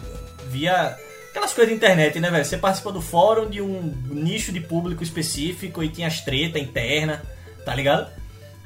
via 0.49 0.97
aquelas 1.37 1.53
coisas 1.53 1.71
de 1.71 1.77
internet, 1.77 2.19
né, 2.19 2.31
velho? 2.31 2.45
Você 2.45 2.57
participa 2.57 2.91
do 2.91 3.03
fórum 3.03 3.49
de 3.49 3.61
um 3.61 3.95
nicho 4.09 4.51
de 4.51 4.61
público 4.61 5.03
específico 5.03 5.83
e 5.83 5.89
tinha 5.91 6.09
as 6.09 6.23
treta 6.23 6.59
interna, 6.59 7.23
tá 7.65 7.75
ligado? 7.75 8.11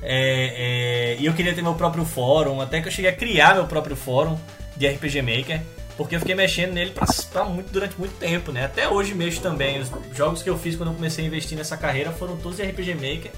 É, 0.01 1.17
é, 1.17 1.17
e 1.19 1.27
eu 1.27 1.35
queria 1.35 1.53
ter 1.53 1.63
meu 1.63 1.75
próprio 1.75 2.05
fórum, 2.05 2.61
até 2.61 2.81
que 2.81 2.87
eu 2.87 2.93
cheguei 2.93 3.11
a 3.11 3.15
criar 3.15 3.55
meu 3.55 3.67
próprio 3.67 3.97
fórum 3.97 4.39
de 4.77 4.87
RPG 4.87 5.21
Maker, 5.21 5.61
porque 5.97 6.15
eu 6.15 6.21
fiquei 6.21 6.35
mexendo 6.35 6.73
nele 6.73 6.93
pra, 6.93 7.07
pra 7.33 7.45
muito, 7.45 7.71
durante 7.73 7.99
muito 7.99 8.17
tempo, 8.19 8.53
né? 8.53 8.65
Até 8.65 8.89
hoje 8.89 9.15
mexo 9.15 9.41
também. 9.41 9.81
Os 9.81 9.91
jogos 10.17 10.41
que 10.41 10.49
eu 10.49 10.57
fiz 10.57 10.77
quando 10.77 10.91
eu 10.91 10.95
comecei 10.95 11.25
a 11.25 11.27
investir 11.29 11.59
nessa 11.59 11.77
carreira 11.77 12.13
foram 12.13 12.37
todos 12.37 12.57
de 12.57 12.63
RPG 12.63 12.95
Maker. 12.95 13.33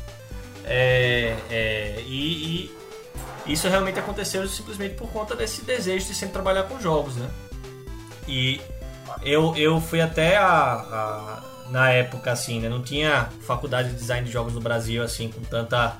É, 0.64 1.34
é, 1.50 1.94
e, 2.06 2.70
e 3.46 3.52
isso 3.52 3.66
realmente 3.66 3.98
aconteceu 3.98 4.46
simplesmente 4.46 4.94
por 4.94 5.08
conta 5.08 5.34
desse 5.34 5.62
desejo 5.62 6.06
de 6.06 6.14
sempre 6.14 6.34
trabalhar 6.34 6.64
com 6.64 6.78
jogos, 6.78 7.16
né? 7.16 7.28
E 8.28 8.60
eu, 9.22 9.54
eu 9.56 9.80
fui 9.80 10.00
até 10.00 10.36
a, 10.36 10.46
a- 10.46 11.42
na 11.70 11.90
época 11.90 12.30
assim, 12.32 12.60
né? 12.60 12.68
Não 12.68 12.82
tinha 12.82 13.28
faculdade 13.46 13.90
de 13.90 13.94
design 13.96 14.26
de 14.26 14.32
jogos 14.32 14.52
no 14.54 14.60
Brasil 14.60 15.02
assim 15.02 15.28
com 15.30 15.40
tanta 15.42 15.96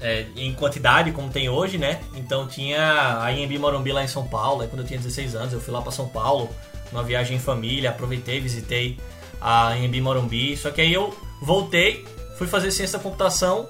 é, 0.00 0.26
em 0.36 0.52
quantidade 0.54 1.12
como 1.12 1.28
tem 1.30 1.48
hoje, 1.48 1.76
né? 1.78 2.00
Então 2.14 2.46
tinha 2.46 3.22
a 3.22 3.32
IMB 3.32 3.58
Morumbi 3.58 3.92
lá 3.92 4.02
em 4.02 4.08
São 4.08 4.26
Paulo. 4.26 4.62
Aí 4.62 4.68
quando 4.68 4.80
eu 4.82 4.86
tinha 4.86 4.98
16 4.98 5.34
anos, 5.34 5.52
eu 5.52 5.60
fui 5.60 5.72
lá 5.74 5.82
para 5.82 5.92
São 5.92 6.08
Paulo, 6.08 6.48
numa 6.92 7.02
viagem 7.02 7.36
em 7.36 7.40
família, 7.40 7.90
aproveitei, 7.90 8.40
visitei 8.40 8.98
a 9.40 9.76
IMB 9.76 10.00
Morumbi. 10.00 10.56
Só 10.56 10.70
que 10.70 10.80
aí 10.80 10.92
eu 10.92 11.16
voltei, 11.42 12.06
fui 12.36 12.46
fazer 12.46 12.70
ciência 12.70 12.98
da 12.98 13.02
computação 13.04 13.68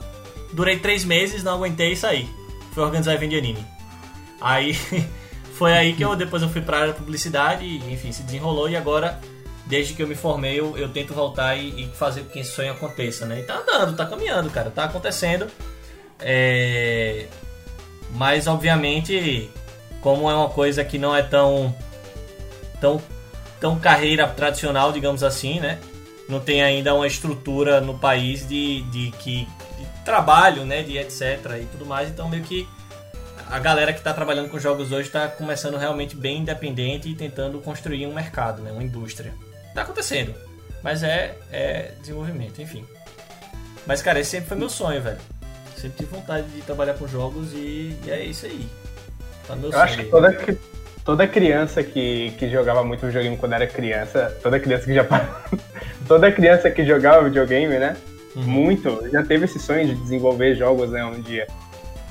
durei 0.52 0.78
três 0.78 1.04
meses, 1.04 1.42
não 1.42 1.52
aguentei 1.54 1.92
e 1.92 1.96
saí. 1.96 2.26
Fui 2.72 2.82
organizar 2.82 3.12
evento 3.14 3.30
de 3.30 3.38
anime. 3.38 3.66
Aí 4.40 4.78
foi 5.58 5.72
aí 5.72 5.92
que 5.92 6.04
eu 6.04 6.14
depois 6.14 6.40
eu 6.40 6.48
fui 6.48 6.62
pra 6.62 6.78
área 6.78 6.92
da 6.92 6.98
publicidade, 6.98 7.64
e, 7.64 7.92
enfim, 7.92 8.12
se 8.12 8.22
desenrolou 8.22 8.70
e 8.70 8.76
agora, 8.76 9.18
desde 9.66 9.92
que 9.92 10.00
eu 10.00 10.06
me 10.06 10.14
formei, 10.14 10.60
eu, 10.60 10.78
eu 10.78 10.88
tento 10.88 11.12
voltar 11.12 11.56
e, 11.56 11.82
e 11.82 11.88
fazer 11.88 12.22
com 12.22 12.30
que 12.30 12.38
esse 12.38 12.52
sonho 12.52 12.72
aconteça, 12.72 13.26
né? 13.26 13.40
E 13.40 13.42
tá 13.42 13.56
andando, 13.58 13.96
tá 13.96 14.06
caminhando, 14.06 14.48
cara, 14.50 14.70
tá 14.70 14.84
acontecendo. 14.84 15.48
É... 16.20 17.26
Mas 18.12 18.46
obviamente, 18.46 19.50
como 20.00 20.30
é 20.30 20.34
uma 20.34 20.48
coisa 20.48 20.84
que 20.84 20.96
não 20.96 21.14
é 21.14 21.22
tão 21.22 21.74
tão 22.80 23.02
tão 23.60 23.76
carreira 23.80 24.28
tradicional, 24.28 24.92
digamos 24.92 25.24
assim, 25.24 25.58
né? 25.58 25.80
Não 26.28 26.38
tem 26.38 26.62
ainda 26.62 26.94
uma 26.94 27.06
estrutura 27.06 27.80
no 27.80 27.98
país 27.98 28.46
de, 28.46 28.82
de 28.82 29.10
que 29.18 29.44
de 29.76 30.04
trabalho, 30.04 30.64
né, 30.64 30.84
de 30.84 30.96
etc 30.98 31.58
e 31.60 31.66
tudo 31.66 31.84
mais, 31.84 32.08
então 32.08 32.28
meio 32.28 32.44
que 32.44 32.68
a 33.50 33.58
galera 33.58 33.92
que 33.92 33.98
está 33.98 34.12
trabalhando 34.12 34.48
com 34.48 34.58
jogos 34.58 34.92
hoje 34.92 35.08
está 35.08 35.28
começando 35.28 35.76
realmente 35.76 36.14
bem 36.14 36.38
independente 36.38 37.08
e 37.08 37.14
tentando 37.14 37.58
construir 37.60 38.06
um 38.06 38.14
mercado, 38.14 38.62
né, 38.62 38.70
uma 38.70 38.82
indústria. 38.82 39.32
Tá 39.74 39.82
acontecendo, 39.82 40.34
mas 40.82 41.02
é, 41.02 41.34
é 41.50 41.92
desenvolvimento, 42.00 42.60
enfim. 42.60 42.84
Mas 43.86 44.02
cara, 44.02 44.20
esse 44.20 44.30
sempre 44.30 44.48
foi 44.48 44.56
meu 44.56 44.68
sonho, 44.68 45.00
velho. 45.00 45.18
Sempre 45.76 45.98
tive 45.98 46.16
vontade 46.16 46.46
de 46.48 46.60
trabalhar 46.62 46.94
com 46.94 47.06
jogos 47.06 47.52
e, 47.54 47.96
e 48.04 48.10
é 48.10 48.24
isso 48.24 48.46
aí. 48.46 48.68
Tá 49.46 49.56
meu 49.56 49.66
Eu 49.66 49.72
sonho. 49.72 49.84
acho 49.84 49.96
que 49.96 50.04
toda, 50.04 50.58
toda 51.04 51.26
criança 51.26 51.82
que, 51.82 52.32
que 52.32 52.50
jogava 52.50 52.84
muito 52.84 53.06
videogame 53.06 53.36
quando 53.36 53.54
era 53.54 53.66
criança, 53.66 54.36
toda 54.42 54.60
criança 54.60 54.84
que 54.84 54.94
já 54.94 55.06
toda 56.06 56.30
criança 56.32 56.70
que 56.70 56.84
jogava 56.84 57.24
videogame, 57.24 57.78
né? 57.78 57.96
Uhum. 58.36 58.42
Muito, 58.42 59.08
já 59.10 59.22
teve 59.22 59.46
esse 59.46 59.58
sonho 59.58 59.86
de 59.86 59.94
desenvolver 59.94 60.54
jogos, 60.54 60.90
né, 60.90 61.04
um 61.04 61.20
dia. 61.20 61.46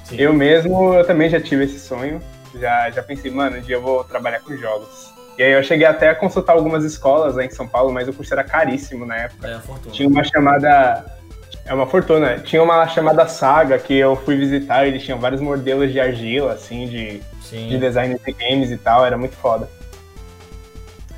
Sim. 0.07 0.15
Eu 0.17 0.33
mesmo, 0.33 0.93
eu 0.93 1.05
também 1.05 1.29
já 1.29 1.39
tive 1.39 1.65
esse 1.65 1.79
sonho. 1.79 2.21
Já, 2.55 2.89
já 2.89 3.03
pensei, 3.03 3.29
mano, 3.29 3.57
um 3.57 3.61
dia 3.61 3.75
eu 3.75 3.81
vou 3.81 4.03
trabalhar 4.05 4.39
com 4.39 4.55
jogos. 4.55 5.13
E 5.37 5.43
aí 5.43 5.51
eu 5.51 5.61
cheguei 5.63 5.85
até 5.85 6.09
a 6.09 6.15
consultar 6.15 6.53
algumas 6.53 6.83
escolas 6.83 7.35
lá 7.35 7.43
em 7.43 7.49
São 7.49 7.67
Paulo, 7.67 7.91
mas 7.91 8.07
o 8.07 8.13
curso 8.13 8.33
era 8.33 8.43
caríssimo 8.43 9.05
na 9.05 9.17
época. 9.17 9.47
É 9.47 9.53
a 9.55 9.59
fortuna. 9.59 9.93
Tinha 9.93 10.07
uma 10.07 10.23
chamada. 10.23 11.05
É 11.65 11.73
uma 11.73 11.85
fortuna. 11.85 12.39
Tinha 12.39 12.63
uma 12.63 12.87
chamada 12.87 13.27
Saga 13.27 13.77
que 13.77 13.93
eu 13.93 14.15
fui 14.15 14.37
visitar 14.37 14.85
e 14.85 14.89
eles 14.89 15.03
tinham 15.03 15.19
vários 15.19 15.41
modelos 15.41 15.91
de 15.91 15.99
argila, 15.99 16.53
assim, 16.53 16.87
de, 16.87 17.21
Sim, 17.41 17.67
de 17.67 17.77
design 17.77 18.17
de 18.25 18.31
games 18.31 18.71
e 18.71 18.77
tal. 18.77 19.05
Era 19.05 19.17
muito 19.17 19.35
foda. 19.35 19.69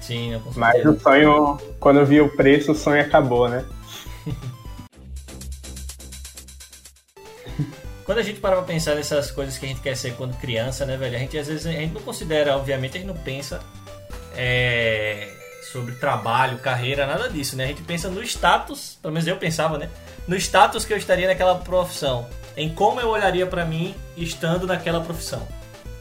sim, 0.01 0.41
com 0.43 0.60
Mas 0.60 0.84
o 0.84 1.00
sonho, 1.00 1.58
quando 1.79 2.00
eu 2.00 2.05
vi 2.05 2.19
o 2.19 2.29
preço, 2.36 2.72
o 2.72 2.75
sonho 2.75 3.01
acabou, 3.01 3.48
né? 3.48 3.63
Quando 8.10 8.18
a 8.18 8.24
gente 8.24 8.39
para 8.39 8.56
pra 8.56 8.66
pensar 8.66 8.96
nessas 8.96 9.30
coisas 9.30 9.60
que 9.60 9.68
a 9.68 9.70
gente 9.70 9.82
quer 9.82 9.96
ser 9.96 10.16
quando 10.16 10.36
criança, 10.39 10.84
né, 10.84 10.98
velho? 10.98 11.16
A 11.16 11.20
gente 11.20 11.38
às 11.38 11.46
vezes 11.46 11.68
a 11.68 11.72
gente 11.72 11.94
não 11.94 12.01
considera, 12.01 12.58
obviamente, 12.58 12.98
a 12.98 13.01
gente 13.01 13.08
não 13.08 13.16
pensa 13.16 13.60
é, 14.36 15.32
sobre 15.72 15.94
trabalho, 15.94 16.58
carreira, 16.58 17.06
nada 17.06 17.30
disso, 17.30 17.56
né? 17.56 17.66
A 17.66 17.68
gente 17.68 17.84
pensa 17.84 18.10
no 18.10 18.24
status, 18.24 18.98
pelo 19.00 19.13
menos 19.13 19.28
eu 19.28 19.38
pensava, 19.38 19.78
né? 19.78 19.89
No 20.28 20.36
status 20.36 20.86
que 20.86 20.92
eu 20.92 20.98
estaria 20.98 21.28
naquela 21.28 21.54
profissão, 21.60 22.28
em 22.58 22.74
como 22.74 23.00
eu 23.00 23.10
olharia 23.10 23.46
pra 23.46 23.63
mim 23.63 23.94
estando 24.18 24.66
naquela 24.66 25.01
profissão, 25.01 25.48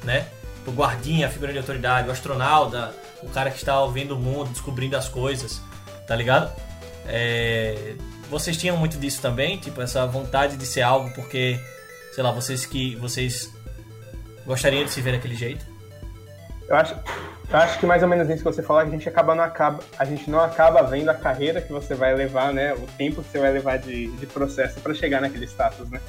né? 0.02 0.28
O 0.66 0.70
guardinha, 0.70 1.26
a 1.26 1.30
figura 1.30 1.52
de 1.52 1.58
autoridade, 1.58 2.08
o 2.08 2.10
astronauta, 2.10 2.94
o 3.22 3.28
cara 3.28 3.50
que 3.50 3.58
está 3.58 3.84
vendo 3.84 4.12
o 4.12 4.18
mundo, 4.18 4.48
descobrindo 4.48 4.96
as 4.96 5.10
coisas, 5.10 5.60
tá 6.06 6.16
ligado? 6.16 6.50
É, 7.06 7.96
vocês 8.30 8.56
tinham 8.56 8.78
muito 8.78 8.96
disso 8.96 9.20
também, 9.20 9.58
tipo 9.58 9.82
essa 9.82 10.06
vontade 10.06 10.56
de 10.56 10.64
ser 10.64 10.80
algo 10.80 11.10
porque, 11.14 11.60
sei 12.18 12.24
lá, 12.24 12.32
vocês 12.32 12.66
que 12.66 12.96
vocês 12.96 13.54
gostariam 14.44 14.84
de 14.84 14.90
se 14.90 15.00
ver 15.00 15.12
daquele 15.12 15.36
jeito? 15.36 15.64
Eu 16.68 16.74
acho, 16.74 16.92
eu 17.48 17.56
acho 17.56 17.78
que 17.78 17.86
mais 17.86 18.02
ou 18.02 18.08
menos 18.08 18.28
isso 18.28 18.38
que 18.38 18.44
você 18.44 18.60
falou, 18.60 18.82
a 18.82 18.86
gente 18.86 19.08
acaba 19.08 19.36
não 19.36 19.44
acaba, 19.44 19.84
a 19.96 20.04
gente 20.04 20.28
não 20.28 20.40
acaba 20.40 20.82
vendo 20.82 21.08
a 21.10 21.14
carreira 21.14 21.62
que 21.62 21.72
você 21.72 21.94
vai 21.94 22.12
levar, 22.16 22.52
né? 22.52 22.74
O 22.74 22.88
tempo 22.98 23.22
que 23.22 23.30
você 23.30 23.38
vai 23.38 23.52
levar 23.52 23.78
de, 23.78 24.08
de 24.08 24.26
processo 24.26 24.80
pra 24.80 24.92
chegar 24.94 25.20
naquele 25.20 25.44
status, 25.46 25.88
né? 25.90 26.00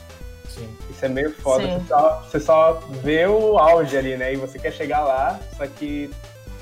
Sim. 0.50 0.68
Isso 0.90 1.06
é 1.06 1.10
meio 1.10 1.32
foda. 1.32 1.68
Você 1.68 1.88
só, 1.88 2.22
você 2.24 2.40
só 2.40 2.74
vê 3.04 3.28
o 3.28 3.60
auge 3.60 3.96
ali, 3.96 4.18
né? 4.18 4.34
E 4.34 4.36
você 4.36 4.58
quer 4.58 4.74
chegar 4.74 5.02
lá, 5.02 5.40
só 5.56 5.68
que 5.68 6.10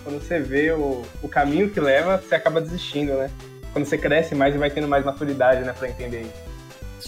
quando 0.04 0.22
você 0.22 0.42
vê 0.42 0.74
o, 0.74 1.06
o 1.24 1.30
caminho 1.30 1.70
que 1.70 1.80
leva, 1.80 2.18
você 2.18 2.36
acaba 2.36 2.60
desistindo, 2.60 3.14
né? 3.14 3.32
Quando 3.72 3.86
você 3.86 3.98
cresce 3.98 4.36
mais 4.36 4.54
e 4.54 4.58
vai 4.58 4.70
tendo 4.70 4.90
mais 4.90 5.06
maturidade, 5.06 5.64
né, 5.64 5.72
pra 5.72 5.88
entender 5.88 6.24
isso. 6.24 6.57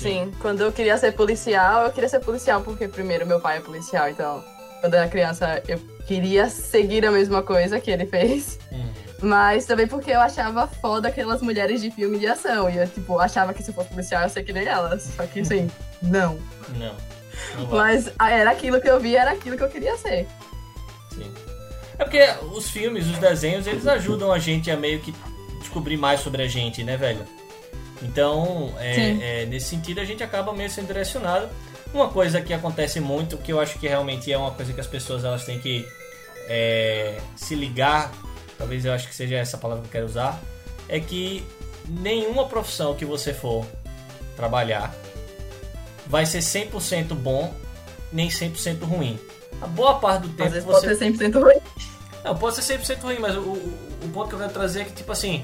Sim, 0.02 0.32
quando 0.40 0.62
eu 0.62 0.72
queria 0.72 0.98
ser 0.98 1.12
policial, 1.12 1.86
eu 1.86 1.92
queria 1.92 2.10
ser 2.10 2.20
policial 2.20 2.62
porque 2.62 2.88
primeiro 2.88 3.26
meu 3.28 3.40
pai 3.40 3.58
é 3.58 3.62
policial, 3.62 4.10
então 4.10 4.44
quando 4.80 4.94
eu 4.94 5.00
era 5.02 5.10
criança 5.10 5.62
eu 5.68 5.78
queria 6.08 6.50
seguir 6.50 7.06
a 7.06 7.12
mesma 7.12 7.44
coisa 7.44 7.80
que 7.80 7.92
ele 7.92 8.06
fez. 8.06 8.58
Hum. 8.72 8.90
Mas 9.22 9.66
também 9.66 9.88
porque 9.88 10.12
eu 10.12 10.20
achava 10.22 10.66
foda 10.68 11.10
aquelas 11.10 11.42
mulheres 11.42 11.82
de 11.82 11.92
filme 11.92 12.18
de 12.18 12.28
ação. 12.28 12.70
E 12.70 12.78
eu, 12.78 12.88
tipo, 12.88 13.20
achava 13.20 13.54
que 13.54 13.62
se 13.62 13.70
eu 13.70 13.76
fosse 13.76 13.90
policial 13.90 14.22
eu 14.22 14.26
ia 14.26 14.30
ser 14.30 14.44
que 14.44 14.54
nem 14.54 14.66
elas. 14.66 15.04
Só 15.16 15.26
que, 15.26 15.42
assim, 15.42 15.70
não. 16.02 16.40
Não. 16.70 16.96
Não. 17.58 17.68
Mas 17.70 18.12
era 18.20 18.52
aquilo 18.52 18.80
que 18.80 18.90
eu 18.90 19.00
vi, 19.00 19.16
era 19.16 19.32
aquilo 19.32 19.58
que 19.58 19.64
eu 19.64 19.70
queria 19.70 19.98
ser. 19.98 20.26
Sim. 21.12 21.34
É 21.98 22.04
porque 22.06 22.26
os 22.54 22.70
filmes, 22.70 23.08
os 23.08 23.18
desenhos, 23.18 23.68
eles 23.68 23.86
ajudam 23.86 24.32
a 24.32 24.40
gente 24.40 24.72
a 24.72 24.78
meio 24.78 25.00
que 25.02 25.14
descobrir 25.60 25.98
mais 25.98 26.22
sobre 26.22 26.42
a 26.42 26.48
gente, 26.48 26.82
né, 26.82 26.96
velho? 26.96 27.26
Então, 28.02 28.74
é, 28.80 29.42
é, 29.42 29.46
nesse 29.46 29.68
sentido, 29.68 30.00
a 30.00 30.06
gente 30.06 30.24
acaba 30.24 30.54
meio 30.54 30.70
sendo 30.70 30.88
direcionado. 30.88 31.50
Uma 31.94 32.10
coisa 32.10 32.42
que 32.42 32.54
acontece 32.54 33.00
muito, 33.00 33.38
que 33.38 33.52
eu 33.52 33.60
acho 33.60 33.78
que 33.80 33.88
realmente 33.88 34.32
é 34.32 34.38
uma 34.38 34.52
coisa 34.52 34.72
que 34.72 34.80
as 34.80 34.88
pessoas 34.88 35.24
elas 35.24 35.44
têm 35.44 35.60
que 35.60 35.88
é, 36.48 37.20
se 37.36 37.56
ligar, 37.56 38.12
talvez 38.58 38.86
eu 38.86 38.94
acho 38.94 39.08
que 39.08 39.16
seja 39.16 39.36
essa 39.36 39.58
palavra 39.58 39.84
que 39.84 39.88
eu 39.90 39.92
quero 39.92 40.06
usar, 40.06 40.40
é 40.88 41.00
que 41.00 41.46
nenhuma 41.88 42.48
profissão 42.48 42.96
que 42.96 43.06
você 43.06 43.34
for 43.34 43.66
trabalhar 44.36 44.94
vai 46.08 46.26
ser 46.26 46.40
100% 46.40 47.14
bom, 47.16 47.54
nem 48.12 48.30
100% 48.30 48.84
ruim. 48.84 49.20
A 49.62 49.68
boa 49.68 50.00
parte 50.00 50.24
do 50.24 50.30
tempo 50.30 50.44
Às 50.44 50.54
vezes 50.54 50.66
você 50.66 50.88
pode 50.88 50.98
ser 50.98 51.32
100% 51.32 51.42
ruim. 51.42 51.60
não, 52.24 52.36
pode 52.36 52.64
ser 52.64 52.80
100% 52.80 53.02
ruim, 53.02 53.20
mas 53.20 53.36
o, 53.36 53.42
o, 53.42 53.78
o 54.04 54.10
ponto 54.14 54.30
que 54.30 54.36
eu 54.36 54.40
quero 54.40 54.54
trazer 54.54 54.82
é 54.82 54.86
que, 54.86 54.94
tipo 54.94 55.12
assim, 55.12 55.44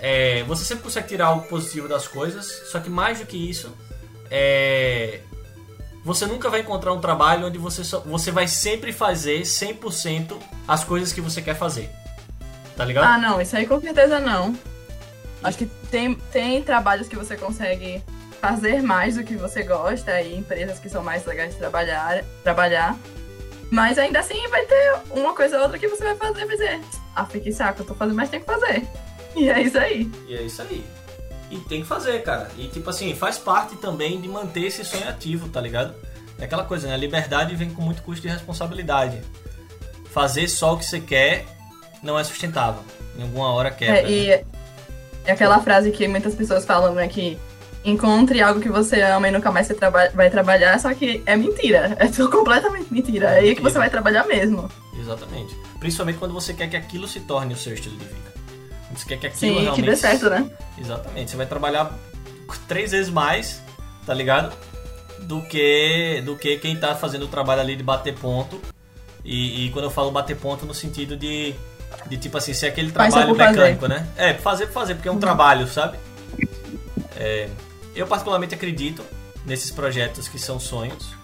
é, 0.00 0.42
você 0.44 0.64
sempre 0.64 0.84
consegue 0.84 1.08
tirar 1.08 1.26
algo 1.26 1.46
positivo 1.48 1.88
das 1.88 2.06
coisas, 2.06 2.46
só 2.70 2.80
que 2.80 2.88
mais 2.88 3.20
do 3.20 3.26
que 3.26 3.36
isso, 3.36 3.72
é, 4.30 5.20
você 6.04 6.26
nunca 6.26 6.48
vai 6.48 6.60
encontrar 6.60 6.92
um 6.92 7.00
trabalho 7.00 7.46
onde 7.46 7.58
você, 7.58 7.82
só, 7.84 8.00
você 8.00 8.30
vai 8.30 8.46
sempre 8.48 8.92
fazer 8.92 9.42
100% 9.42 10.36
as 10.66 10.84
coisas 10.84 11.12
que 11.12 11.20
você 11.20 11.42
quer 11.42 11.54
fazer. 11.54 11.90
Tá 12.76 12.84
ligado? 12.84 13.04
Ah, 13.04 13.18
não, 13.18 13.40
isso 13.40 13.56
aí 13.56 13.66
com 13.66 13.80
certeza 13.80 14.20
não. 14.20 14.56
Acho 15.42 15.58
que 15.58 15.66
tem, 15.90 16.14
tem 16.14 16.62
trabalhos 16.62 17.08
que 17.08 17.16
você 17.16 17.36
consegue 17.36 18.02
fazer 18.40 18.82
mais 18.82 19.16
do 19.16 19.24
que 19.24 19.34
você 19.34 19.62
gosta 19.62 20.20
e 20.20 20.36
empresas 20.36 20.78
que 20.78 20.88
são 20.88 21.02
mais 21.02 21.24
legais 21.26 21.52
de 21.52 21.58
trabalhar, 21.58 22.24
trabalhar. 22.42 22.96
Mas 23.70 23.98
ainda 23.98 24.20
assim 24.20 24.48
vai 24.48 24.64
ter 24.64 24.94
uma 25.10 25.34
coisa 25.34 25.56
ou 25.56 25.64
outra 25.64 25.78
que 25.78 25.88
você 25.88 26.04
vai 26.04 26.16
fazer 26.16 26.46
vai 26.46 26.56
dizer, 26.56 26.80
ah, 27.14 27.26
fique 27.26 27.52
saco, 27.52 27.82
eu 27.82 27.86
tô 27.86 27.94
fazendo, 27.94 28.16
mas 28.16 28.30
tem 28.30 28.40
que 28.40 28.46
fazer. 28.46 28.86
E 29.38 29.48
é 29.48 29.62
isso 29.62 29.78
aí. 29.78 30.10
E 30.26 30.34
é 30.34 30.42
isso 30.42 30.62
aí. 30.62 30.84
E 31.50 31.58
tem 31.58 31.82
que 31.82 31.86
fazer, 31.86 32.22
cara. 32.22 32.50
E 32.58 32.66
tipo 32.68 32.90
assim, 32.90 33.14
faz 33.14 33.38
parte 33.38 33.76
também 33.76 34.20
de 34.20 34.28
manter 34.28 34.64
esse 34.64 34.84
sonho 34.84 35.08
ativo, 35.08 35.48
tá 35.48 35.60
ligado? 35.60 35.94
É 36.38 36.44
aquela 36.44 36.64
coisa, 36.64 36.88
né? 36.88 36.94
A 36.94 36.96
liberdade 36.96 37.54
vem 37.56 37.70
com 37.70 37.82
muito 37.82 38.02
custo 38.02 38.22
de 38.22 38.28
responsabilidade. 38.28 39.20
Fazer 40.12 40.48
só 40.48 40.74
o 40.74 40.78
que 40.78 40.84
você 40.84 41.00
quer 41.00 41.46
não 42.02 42.18
é 42.18 42.24
sustentável. 42.24 42.82
Em 43.16 43.22
alguma 43.22 43.52
hora 43.52 43.70
quebra. 43.70 43.98
É, 43.98 44.02
né? 44.02 44.10
e 44.10 44.30
é 45.24 45.32
aquela 45.32 45.60
frase 45.60 45.90
que 45.90 46.06
muitas 46.06 46.34
pessoas 46.34 46.64
falam, 46.64 46.94
né, 46.94 47.08
que 47.08 47.38
encontre 47.84 48.40
algo 48.40 48.60
que 48.60 48.68
você 48.68 49.00
ama 49.02 49.28
e 49.28 49.30
nunca 49.30 49.50
mais 49.50 49.66
você 49.66 49.74
traba 49.74 50.08
vai 50.10 50.30
trabalhar, 50.30 50.78
só 50.78 50.92
que 50.94 51.22
é 51.26 51.36
mentira. 51.36 51.96
É 51.98 52.08
completamente 52.26 52.92
mentira. 52.92 53.30
É 53.30 53.38
aí 53.40 53.54
que 53.54 53.62
você 53.62 53.78
vai 53.78 53.90
trabalhar 53.90 54.24
mesmo. 54.26 54.70
Exatamente. 54.98 55.56
Principalmente 55.78 56.18
quando 56.18 56.34
você 56.34 56.52
quer 56.52 56.68
que 56.68 56.76
aquilo 56.76 57.08
se 57.08 57.20
torne 57.20 57.54
o 57.54 57.56
seu 57.56 57.74
estilo 57.74 57.96
de 57.96 58.04
vida. 58.04 58.37
Você 58.94 59.06
quer 59.06 59.18
que 59.18 59.26
aquilo 59.26 59.40
Sim, 59.40 59.54
que 59.54 59.62
realmente. 59.62 59.86
dê 59.86 59.96
certo, 59.96 60.30
né? 60.30 60.50
Exatamente. 60.78 61.30
Você 61.30 61.36
vai 61.36 61.46
trabalhar 61.46 61.92
três 62.66 62.92
vezes 62.92 63.10
mais, 63.10 63.62
tá 64.06 64.14
ligado? 64.14 64.54
Do 65.20 65.42
que, 65.42 66.22
do 66.24 66.36
que 66.36 66.56
quem 66.58 66.76
tá 66.76 66.94
fazendo 66.94 67.24
o 67.24 67.28
trabalho 67.28 67.60
ali 67.60 67.76
de 67.76 67.82
bater 67.82 68.14
ponto. 68.14 68.60
E, 69.24 69.66
e 69.66 69.70
quando 69.70 69.86
eu 69.86 69.90
falo 69.90 70.10
bater 70.10 70.36
ponto 70.36 70.64
no 70.64 70.72
sentido 70.72 71.16
de, 71.16 71.54
de 72.06 72.16
tipo 72.16 72.38
assim, 72.38 72.54
ser 72.54 72.68
aquele 72.68 72.90
trabalho 72.90 73.28
por 73.28 73.36
fazer. 73.36 73.50
mecânico, 73.50 73.86
né? 73.86 74.08
É, 74.16 74.34
fazer 74.34 74.66
por 74.66 74.72
fazer, 74.72 74.94
porque 74.94 75.08
é 75.08 75.12
um 75.12 75.18
trabalho, 75.18 75.68
sabe? 75.68 75.98
É, 77.16 77.48
eu 77.94 78.06
particularmente 78.06 78.54
acredito 78.54 79.04
nesses 79.44 79.70
projetos 79.70 80.28
que 80.28 80.38
são 80.38 80.58
sonhos. 80.58 81.17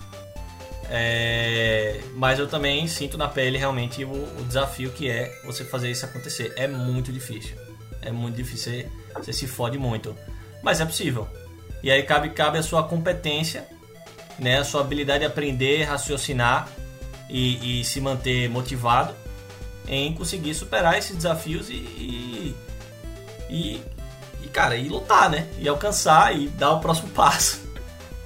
É, 0.90 2.00
mas 2.14 2.38
eu 2.38 2.46
também 2.46 2.86
sinto 2.86 3.16
na 3.16 3.26
pele 3.26 3.56
realmente 3.58 4.04
o, 4.04 4.10
o 4.10 4.44
desafio 4.46 4.90
que 4.90 5.08
é 5.08 5.40
você 5.44 5.64
fazer 5.64 5.90
isso 5.90 6.04
acontecer. 6.04 6.52
É 6.56 6.66
muito 6.66 7.12
difícil. 7.12 7.56
É 8.02 8.10
muito 8.10 8.36
difícil. 8.36 8.72
Você, 8.72 8.90
você 9.16 9.32
se 9.32 9.46
fode 9.46 9.78
muito. 9.78 10.16
Mas 10.62 10.80
é 10.80 10.84
possível. 10.84 11.28
E 11.82 11.90
aí 11.90 12.02
cabe, 12.02 12.30
cabe 12.30 12.58
a 12.58 12.62
sua 12.62 12.82
competência 12.82 13.66
né, 14.38 14.58
a 14.58 14.64
sua 14.64 14.80
habilidade 14.80 15.20
de 15.20 15.26
aprender, 15.26 15.84
raciocinar 15.84 16.68
e, 17.28 17.80
e 17.80 17.84
se 17.84 18.00
manter 18.00 18.48
motivado 18.48 19.14
em 19.86 20.14
conseguir 20.14 20.54
superar 20.54 20.98
esses 20.98 21.14
desafios 21.14 21.68
e, 21.68 21.74
e, 21.74 22.56
e, 23.50 23.82
e, 24.42 24.48
cara, 24.48 24.76
e 24.76 24.88
lutar, 24.88 25.28
né? 25.28 25.46
E 25.58 25.68
alcançar 25.68 26.34
e 26.36 26.48
dar 26.48 26.72
o 26.72 26.80
próximo 26.80 27.08
passo. 27.12 27.60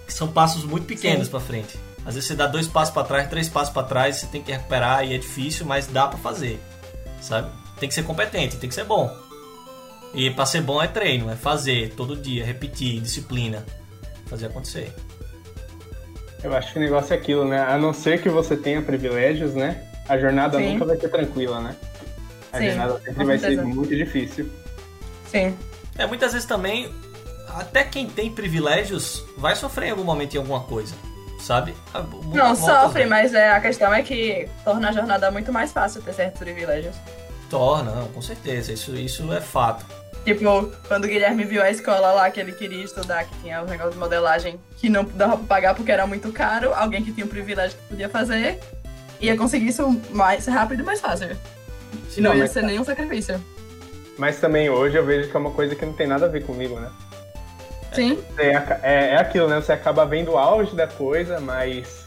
Que 0.07 0.13
são 0.13 0.29
passos 0.29 0.65
muito 0.65 0.87
pequenos 0.87 1.29
para 1.29 1.41
frente. 1.41 1.79
Às 2.09 2.15
vezes 2.15 2.29
você 2.29 2.35
dá 2.35 2.47
dois 2.47 2.67
passos 2.67 2.95
para 2.95 3.07
trás, 3.07 3.29
três 3.29 3.51
passos 3.51 3.71
para 3.71 3.83
trás, 3.83 4.17
você 4.17 4.27
tem 4.29 4.43
que 4.43 4.51
recuperar 4.51 5.07
e 5.07 5.15
é 5.15 5.19
difícil, 5.19 5.67
mas 5.67 5.87
dá 5.87 6.09
para 6.09 6.19
fazer, 6.19 6.59
sabe? 7.21 7.51
Tem 7.79 7.87
que 7.87 7.95
ser 7.95 8.03
competente, 8.03 8.57
tem 8.57 8.67
que 8.67 8.75
ser 8.75 8.85
bom. 8.85 9.15
E 10.15 10.31
para 10.31 10.47
ser 10.47 10.63
bom 10.63 10.83
é 10.83 10.89
treino, 10.89 11.31
é 11.31 11.37
fazer 11.37 11.93
todo 11.95 12.17
dia, 12.17 12.47
repetir, 12.47 12.99
disciplina, 13.03 13.63
fazer 14.25 14.47
acontecer. 14.47 14.91
Eu 16.43 16.57
acho 16.57 16.73
que 16.73 16.79
o 16.79 16.81
negócio 16.81 17.13
é 17.13 17.17
aquilo, 17.19 17.47
né? 17.47 17.61
A 17.61 17.77
não 17.77 17.93
ser 17.93 18.23
que 18.23 18.31
você 18.31 18.57
tenha 18.57 18.81
privilégios, 18.81 19.53
né? 19.53 19.87
A 20.09 20.17
jornada 20.17 20.57
Sim. 20.57 20.73
nunca 20.73 20.87
vai 20.87 20.97
ser 20.97 21.11
tranquila, 21.11 21.61
né? 21.61 21.77
A 22.51 22.57
Sim, 22.57 22.69
jornada 22.69 23.01
sempre 23.05 23.25
vai 23.27 23.39
ser 23.39 23.63
muito 23.63 23.95
difícil. 23.95 24.49
Sim. 25.27 25.55
É, 25.99 26.07
muitas 26.07 26.33
vezes 26.33 26.49
também, 26.49 26.91
até 27.49 27.85
quem 27.85 28.09
tem 28.09 28.33
privilégios 28.33 29.23
vai 29.37 29.55
sofrer 29.55 29.89
em 29.89 29.91
algum 29.91 30.05
momento 30.05 30.37
em 30.37 30.39
alguma 30.39 30.61
coisa, 30.61 30.95
sabe? 31.39 31.75
A- 31.95 32.01
muita 32.01 32.37
Não, 32.37 32.55
sofre, 32.57 33.07
mas 33.07 33.35
é, 33.35 33.51
a 33.51 33.61
questão 33.61 33.93
é 33.93 34.03
que 34.03 34.49
torna 34.65 34.89
a 34.89 34.93
jornada 34.93 35.31
muito 35.31 35.53
mais 35.53 35.73
fácil 35.73 36.03
ter 36.03 36.13
certos 36.15 36.39
privilégios. 36.41 36.95
Torna, 37.51 37.93
não, 37.93 38.09
com 38.09 38.21
certeza, 38.21 38.73
isso, 38.73 38.95
isso 38.95 39.33
é 39.33 39.41
fato. 39.41 39.85
Tipo, 40.25 40.71
quando 40.87 41.05
o 41.05 41.09
Guilherme 41.09 41.45
viu 41.45 41.63
a 41.63 41.71
escola 41.71 42.13
lá 42.13 42.31
que 42.31 42.39
ele 42.39 42.53
queria 42.53 42.85
estudar, 42.85 43.25
que 43.25 43.35
tinha 43.41 43.63
os 43.63 43.71
negócios 43.71 43.95
de 43.95 43.99
modelagem 44.01 44.61
que 44.77 44.91
não 44.91 45.03
dava 45.05 45.39
pra 45.39 45.47
pagar 45.47 45.75
porque 45.75 45.91
era 45.91 46.07
muito 46.07 46.31
caro, 46.33 46.75
alguém 46.75 47.03
que 47.03 47.13
tinha 47.13 47.25
o 47.25 47.29
privilégio 47.29 47.79
que 47.79 47.89
podia 47.89 48.09
fazer, 48.11 48.61
ia 49.21 49.37
conseguir 49.37 49.69
isso 49.69 49.89
mais 50.11 50.47
rápido 50.47 50.81
e 50.81 50.85
mais 50.85 51.01
fácil. 51.01 51.35
E 52.15 52.21
não, 52.21 52.35
ia 52.35 52.47
ser 52.47 52.63
nenhum 52.63 52.85
sacrifício. 52.85 53.43
Mas 54.19 54.39
também 54.39 54.69
hoje 54.69 54.97
eu 54.99 55.07
vejo 55.07 55.31
que 55.31 55.37
é 55.37 55.41
uma 55.41 55.53
coisa 55.53 55.75
que 55.75 55.87
não 55.87 55.93
tem 55.93 56.07
nada 56.07 56.27
a 56.27 56.29
ver 56.29 56.45
comigo, 56.45 56.79
né? 56.79 56.91
Sim, 57.93 58.23
É, 58.37 58.47
é, 58.83 59.05
é 59.15 59.17
aquilo, 59.17 59.49
né? 59.49 59.57
Você 59.61 59.73
acaba 59.73 60.05
vendo 60.05 60.33
o 60.33 60.39
auge 60.39 60.75
da 60.77 60.87
coisa, 60.87 61.41
mas 61.41 62.07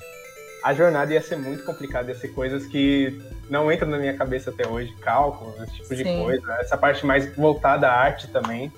a 0.63 0.73
jornada 0.73 1.13
ia 1.13 1.21
ser 1.21 1.37
muito 1.37 1.63
complicada, 1.63 2.11
ia 2.11 2.17
ser 2.17 2.29
coisas 2.29 2.65
que 2.67 3.19
não 3.49 3.71
entram 3.71 3.89
na 3.89 3.97
minha 3.97 4.13
cabeça 4.15 4.51
até 4.51 4.67
hoje, 4.67 4.93
cálculos, 5.01 5.55
esse 5.63 5.73
tipo 5.77 5.95
de 5.95 6.03
Sim. 6.03 6.23
coisa. 6.23 6.53
Essa 6.59 6.77
parte 6.77 7.05
mais 7.05 7.35
voltada 7.35 7.87
à 7.87 7.93
arte 7.99 8.27
também. 8.27 8.71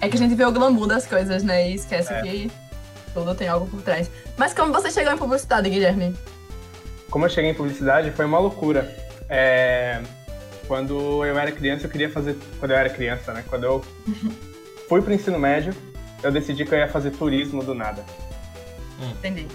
é 0.00 0.08
que 0.08 0.16
a 0.16 0.18
gente 0.18 0.34
vê 0.34 0.44
o 0.44 0.52
glamour 0.52 0.86
das 0.86 1.06
coisas, 1.06 1.42
né? 1.42 1.68
E 1.70 1.74
esquece 1.74 2.12
É. 2.12 2.20
que 2.22 2.50
tudo 3.14 3.34
tem 3.34 3.46
algo 3.48 3.66
por 3.66 3.80
trás. 3.82 4.10
Mas 4.36 4.52
como 4.52 4.72
você 4.72 4.90
chegou 4.90 5.12
em 5.12 5.16
publicidade, 5.18 5.68
Guilherme? 5.70 6.14
Como 7.10 7.24
eu 7.26 7.30
cheguei 7.30 7.50
em 7.50 7.54
publicidade, 7.54 8.10
foi 8.10 8.24
uma 8.24 8.38
loucura. 8.38 8.92
É, 9.28 10.00
Quando 10.66 11.22
eu 11.24 11.38
era 11.38 11.52
criança, 11.52 11.84
eu 11.86 11.90
queria 11.90 12.08
fazer. 12.10 12.36
Quando 12.58 12.70
eu 12.70 12.76
era 12.78 12.88
criança, 12.88 13.32
né? 13.34 13.44
Quando 13.46 13.64
eu 13.64 13.84
fui 14.88 15.00
pro 15.02 15.12
ensino 15.12 15.38
médio, 15.38 15.74
eu 16.24 16.32
decidi 16.32 16.64
que 16.64 16.74
eu 16.74 16.78
ia 16.78 16.88
fazer 16.88 17.10
turismo 17.12 17.62
do 17.62 17.74
nada. 17.74 18.04
Entendi. 19.00 19.46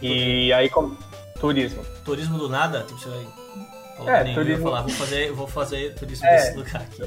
E 0.00 0.52
aí, 0.52 0.68
como. 0.70 0.96
Turismo. 1.40 1.84
Turismo 2.04 2.38
do 2.38 2.48
nada, 2.48 2.82
tipo, 2.84 2.98
você 2.98 3.08
vai. 3.08 3.26
Colocar 3.96 4.20
É, 4.20 4.24
nenhum, 4.24 4.34
turismo- 4.36 4.62
falar, 4.64 4.80
vou 4.82 4.90
fazer, 4.90 5.32
vou 5.32 5.46
fazer 5.48 5.94
turismo 5.94 6.26
É. 6.26 6.36
desse 6.36 6.56
lugar 6.56 6.82
aqui. 6.82 7.02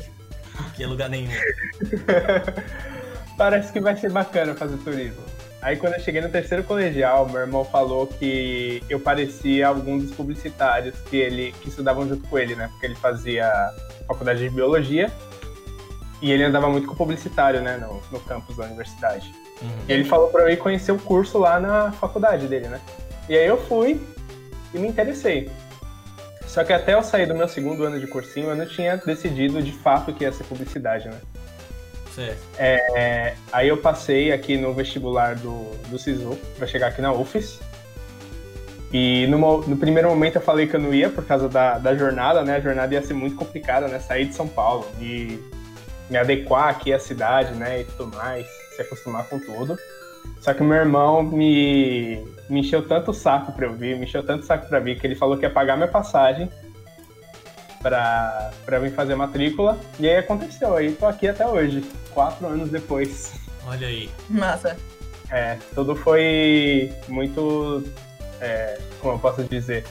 Que 0.75 0.83
é 0.83 0.88
lugar 0.88 1.10
nenhum. 1.10 1.31
Parece 3.38 3.71
que 3.71 3.79
vai 3.79 3.95
ser 3.95 4.12
bacana 4.12 4.53
fazer 4.53 4.77
turismo. 4.77 5.21
Aí 5.62 5.77
quando 5.77 5.93
eu 5.93 6.00
cheguei 6.00 6.21
no 6.21 6.29
terceiro 6.29 6.63
colegial, 6.63 7.27
meu 7.29 7.41
irmão 7.41 7.63
falou 7.63 8.07
que 8.07 8.83
eu 8.89 9.00
parecia 9.00 9.67
algum 9.67 9.98
dos 10.00 10.12
publicitários 10.12 10.95
que 11.10 11.17
ele 11.17 11.53
que 11.62 11.69
estudavam 11.69 12.07
junto 12.07 12.27
com 12.27 12.38
ele, 12.38 12.55
né? 12.55 12.67
Porque 12.71 12.88
ele 12.88 12.95
fazia 12.95 13.50
faculdade 14.07 14.39
de 14.39 14.50
biologia 14.50 15.11
e 16.22 16.31
ele 16.31 16.44
andava 16.44 16.70
muito 16.70 16.88
com 16.88 16.96
publicitário, 16.96 17.62
né? 17.62 17.77
No, 17.77 18.01
no 18.12 18.20
campus 18.20 18.55
da 18.55 18.66
universidade. 18.66 19.34
Uhum. 19.62 19.70
E 19.88 19.94
ele 19.94 20.03
falou 20.03 20.29
pra 20.29 20.44
eu 20.44 20.50
ir 20.50 20.57
conhecer 20.57 20.92
o 20.92 21.00
curso 21.00 21.38
lá 21.38 21.60
na 21.60 21.92
faculdade 21.92 22.48
dele, 22.48 22.68
né? 22.68 22.79
E 23.27 23.36
aí 23.36 23.48
eu 23.48 23.57
fui 23.66 24.00
e 24.74 24.77
me 24.77 24.88
interessei. 24.88 25.50
Só 26.46 26.64
que 26.64 26.74
até 26.74 26.94
eu 26.94 27.01
sair 27.01 27.25
do 27.25 27.34
meu 27.34 27.48
segundo 27.48 27.84
ano 27.84 28.00
de 28.00 28.07
cursinho, 28.07 28.50
eu 28.50 28.55
não 28.55 28.66
tinha 28.66 28.98
decidido 28.98 29.62
de 29.62 29.72
fato 29.72 30.14
que 30.14 30.24
ia 30.24 30.31
ser 30.31 30.44
publicidade, 30.44 31.07
né? 31.07 31.18
É, 32.57 33.36
aí 33.53 33.70
eu 33.70 33.77
passei 33.77 34.34
aqui 34.34 34.57
no 34.57 34.74
vestibular 34.74 35.36
do, 35.36 35.72
do 35.88 35.98
SISU 35.98 36.38
para 36.57 36.68
chegar 36.68 36.88
aqui 36.88 37.01
na 37.01 37.14
UFES. 37.14 37.60
E 38.92 39.25
no, 39.27 39.62
no 39.62 39.77
primeiro 39.77 40.10
momento 40.10 40.36
eu 40.36 40.42
falei 40.42 40.68
que 40.68 40.75
eu 40.75 40.79
não 40.79 40.94
ia 40.94 41.10
por 41.10 41.25
causa 41.25 41.48
da, 41.48 41.77
da 41.77 41.96
jornada, 41.96 42.44
né? 42.44 42.57
A 42.57 42.60
jornada 42.60 42.94
ia 42.94 43.01
ser 43.01 43.14
muito 43.14 43.38
complicada, 43.38 43.88
né? 43.88 44.00
Sair 44.00 44.25
de 44.25 44.36
São 44.36 44.48
Paulo 44.48 44.86
e 45.00 45.40
me 46.11 46.17
adequar 46.17 46.67
aqui 46.67 46.91
à 46.93 47.00
cidade, 47.00 47.53
né? 47.55 47.81
E 47.81 47.83
tudo 47.85 48.15
mais, 48.15 48.45
se 48.75 48.81
acostumar 48.81 49.27
com 49.29 49.39
tudo. 49.39 49.77
Só 50.41 50.53
que 50.53 50.61
meu 50.61 50.75
irmão 50.75 51.24
me, 51.24 52.21
me 52.50 52.59
encheu 52.59 52.85
tanto 52.85 53.11
o 53.11 53.13
saco 53.13 53.53
pra 53.53 53.65
eu 53.65 53.74
vir, 53.74 53.97
me 53.97 54.03
encheu 54.05 54.21
tanto 54.21 54.43
o 54.43 54.45
saco 54.45 54.67
pra 54.67 54.79
vir, 54.79 55.00
que 55.00 55.07
ele 55.07 55.15
falou 55.15 55.37
que 55.37 55.45
ia 55.45 55.50
pagar 55.50 55.77
minha 55.77 55.87
passagem 55.87 56.51
pra, 57.81 58.51
pra 58.65 58.77
vir 58.79 58.91
fazer 58.91 59.15
matrícula. 59.15 59.79
E 60.00 60.07
aí 60.07 60.17
aconteceu, 60.17 60.75
aí 60.75 60.91
tô 60.91 61.07
aqui 61.07 61.29
até 61.29 61.47
hoje, 61.47 61.81
quatro 62.13 62.45
anos 62.45 62.69
depois. 62.69 63.33
Olha 63.65 63.87
aí. 63.87 64.09
Massa. 64.29 64.77
É, 65.29 65.57
tudo 65.74 65.95
foi 65.95 66.93
muito. 67.07 67.83
é, 68.41 68.77
como 69.00 69.13
eu 69.13 69.19
posso 69.19 69.43
dizer? 69.45 69.85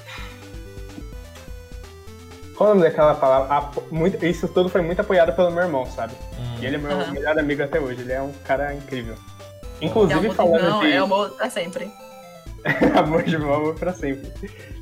Qual 2.60 2.68
é 2.68 2.72
o 2.72 2.76
nome 2.76 2.86
daquela 2.90 3.14
palavra? 3.14 3.56
Apo- 3.56 3.82
muito- 3.90 4.22
isso 4.22 4.46
tudo 4.46 4.68
foi 4.68 4.82
muito 4.82 5.00
apoiado 5.00 5.34
pelo 5.34 5.50
meu 5.50 5.62
irmão, 5.62 5.86
sabe? 5.86 6.12
Hum. 6.38 6.58
E 6.60 6.66
ele 6.66 6.76
é 6.76 6.78
meu 6.78 6.90
Aham. 6.92 7.10
melhor 7.10 7.38
amigo 7.38 7.62
até 7.62 7.80
hoje, 7.80 8.02
ele 8.02 8.12
é 8.12 8.20
um 8.20 8.34
cara 8.44 8.74
incrível. 8.74 9.14
É 9.80 9.86
Inclusive 9.86 10.18
amor 10.18 10.28
de 10.28 10.36
falando 10.36 10.64
irmão, 10.66 10.80
de 10.82 10.92
é 10.92 10.96
amor 10.98 11.30
pra 11.30 11.48
sempre. 11.48 11.90
amor 12.98 13.22
de 13.22 13.32
irmão 13.34 13.54
amor 13.54 13.74
pra 13.76 13.94
sempre. 13.94 14.30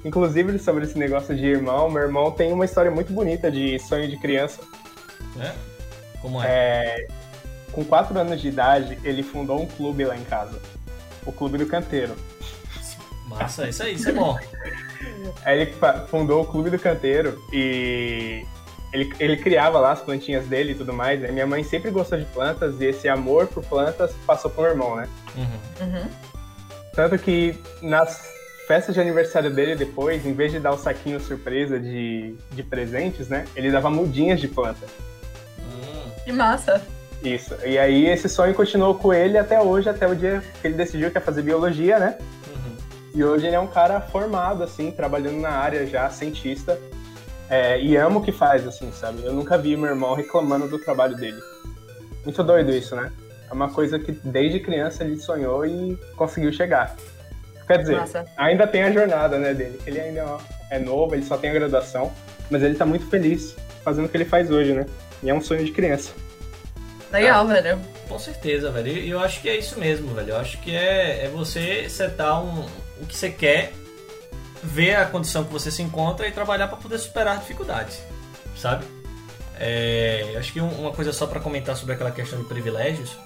Inclusive 0.04 0.58
sobre 0.58 0.86
esse 0.86 0.98
negócio 0.98 1.36
de 1.36 1.46
irmão, 1.46 1.88
meu 1.88 2.02
irmão 2.02 2.32
tem 2.32 2.52
uma 2.52 2.64
história 2.64 2.90
muito 2.90 3.12
bonita 3.12 3.48
de 3.48 3.78
sonho 3.78 4.08
de 4.08 4.16
criança. 4.16 4.60
É? 5.40 5.52
Como 6.20 6.42
é? 6.42 6.46
É, 6.48 7.06
com 7.70 7.84
quatro 7.84 8.18
anos 8.18 8.40
de 8.40 8.48
idade, 8.48 8.98
ele 9.04 9.22
fundou 9.22 9.62
um 9.62 9.66
clube 9.66 10.04
lá 10.04 10.16
em 10.16 10.24
casa. 10.24 10.60
O 11.24 11.30
Clube 11.30 11.58
do 11.58 11.66
Canteiro. 11.66 12.16
Massa, 13.28 13.68
isso 13.68 13.84
aí, 13.84 13.94
isso 13.94 14.08
é 14.08 14.12
bom. 14.12 14.36
Aí 15.44 15.60
ele 15.60 15.74
fundou 16.08 16.42
o 16.42 16.46
Clube 16.46 16.70
do 16.70 16.78
Canteiro 16.78 17.42
e 17.52 18.44
ele, 18.92 19.12
ele 19.20 19.36
criava 19.36 19.78
lá 19.78 19.92
as 19.92 20.00
plantinhas 20.00 20.46
dele 20.46 20.72
e 20.72 20.74
tudo 20.74 20.92
mais. 20.92 21.20
Né? 21.20 21.30
Minha 21.30 21.46
mãe 21.46 21.62
sempre 21.62 21.90
gostou 21.90 22.18
de 22.18 22.24
plantas 22.26 22.80
e 22.80 22.86
esse 22.86 23.08
amor 23.08 23.46
por 23.46 23.64
plantas 23.64 24.12
passou 24.26 24.50
pro 24.50 24.62
meu 24.62 24.70
irmão, 24.72 24.96
né? 24.96 25.08
Uhum. 25.36 25.86
Uhum. 25.86 26.08
Tanto 26.94 27.18
que 27.18 27.58
nas 27.82 28.28
festas 28.66 28.94
de 28.94 29.00
aniversário 29.00 29.50
dele 29.50 29.74
depois, 29.74 30.26
em 30.26 30.32
vez 30.32 30.52
de 30.52 30.58
dar 30.58 30.72
o 30.72 30.78
saquinho 30.78 31.20
surpresa 31.20 31.78
de, 31.78 32.34
de 32.50 32.62
presentes, 32.62 33.28
né? 33.28 33.46
Ele 33.54 33.70
dava 33.70 33.90
mudinhas 33.90 34.40
de 34.40 34.48
planta. 34.48 34.86
Hum. 35.58 36.10
Que 36.24 36.32
massa. 36.32 36.82
Isso. 37.22 37.54
E 37.64 37.78
aí 37.78 38.06
esse 38.06 38.28
sonho 38.28 38.54
continuou 38.54 38.94
com 38.94 39.12
ele 39.12 39.36
até 39.36 39.60
hoje, 39.60 39.88
até 39.88 40.06
o 40.06 40.14
dia 40.14 40.42
que 40.60 40.66
ele 40.66 40.74
decidiu 40.74 41.10
que 41.10 41.18
ia 41.18 41.20
fazer 41.20 41.42
biologia, 41.42 41.98
né? 41.98 42.18
E 43.14 43.24
hoje 43.24 43.46
ele 43.46 43.56
é 43.56 43.60
um 43.60 43.66
cara 43.66 44.00
formado, 44.00 44.62
assim, 44.62 44.90
trabalhando 44.90 45.40
na 45.40 45.50
área 45.50 45.86
já, 45.86 46.08
cientista. 46.10 46.78
É, 47.48 47.80
e 47.80 47.96
ama 47.96 48.18
o 48.18 48.22
que 48.22 48.30
faz, 48.30 48.66
assim, 48.66 48.92
sabe? 48.92 49.24
Eu 49.24 49.32
nunca 49.32 49.56
vi 49.56 49.76
meu 49.76 49.88
irmão 49.88 50.14
reclamando 50.14 50.68
do 50.68 50.78
trabalho 50.78 51.16
dele. 51.16 51.40
Muito 52.24 52.42
doido 52.42 52.70
isso, 52.70 52.94
né? 52.94 53.10
É 53.50 53.52
uma 53.52 53.70
coisa 53.70 53.98
que 53.98 54.12
desde 54.12 54.60
criança 54.60 55.02
ele 55.02 55.18
sonhou 55.18 55.64
e 55.64 55.96
conseguiu 56.16 56.52
chegar. 56.52 56.94
Quer 57.66 57.78
dizer, 57.78 57.96
Massa. 57.96 58.24
ainda 58.36 58.66
tem 58.66 58.82
a 58.82 58.92
jornada, 58.92 59.38
né, 59.38 59.54
dele. 59.54 59.80
Ele 59.86 60.00
ainda 60.00 60.38
é 60.70 60.78
novo, 60.78 61.14
ele 61.14 61.24
só 61.24 61.36
tem 61.36 61.50
a 61.50 61.54
graduação, 61.54 62.12
mas 62.50 62.62
ele 62.62 62.74
tá 62.74 62.84
muito 62.84 63.06
feliz 63.06 63.56
fazendo 63.82 64.06
o 64.06 64.08
que 64.08 64.16
ele 64.16 64.24
faz 64.24 64.50
hoje, 64.50 64.74
né? 64.74 64.86
E 65.22 65.30
é 65.30 65.34
um 65.34 65.40
sonho 65.40 65.64
de 65.64 65.72
criança. 65.72 66.12
Legal, 67.10 67.46
velho. 67.46 67.78
Com 68.06 68.18
certeza, 68.18 68.70
velho. 68.70 68.88
E 68.88 69.08
eu 69.08 69.20
acho 69.20 69.40
que 69.40 69.48
é 69.48 69.56
isso 69.56 69.78
mesmo, 69.78 70.14
velho. 70.14 70.30
Eu 70.30 70.36
acho 70.36 70.58
que 70.60 70.74
é, 70.74 71.24
é 71.24 71.28
você 71.28 71.88
setar 71.88 72.42
um, 72.42 72.66
o 73.00 73.06
que 73.06 73.16
você 73.16 73.30
quer, 73.30 73.72
ver 74.62 74.96
a 74.96 75.06
condição 75.06 75.44
que 75.44 75.52
você 75.52 75.70
se 75.70 75.82
encontra 75.82 76.26
e 76.26 76.32
trabalhar 76.32 76.68
para 76.68 76.76
poder 76.76 76.98
superar 76.98 77.38
dificuldades, 77.38 77.98
sabe? 78.56 78.84
É, 79.60 80.34
acho 80.38 80.52
que 80.52 80.60
um- 80.60 80.80
uma 80.80 80.92
coisa 80.92 81.12
só 81.12 81.26
para 81.26 81.40
comentar 81.40 81.76
sobre 81.76 81.94
aquela 81.94 82.10
questão 82.10 82.38
de 82.40 82.44
privilégios, 82.48 83.16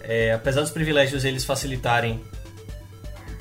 é, 0.00 0.32
apesar 0.32 0.60
dos 0.60 0.70
privilégios 0.70 1.24
eles 1.24 1.44
facilitarem 1.44 2.22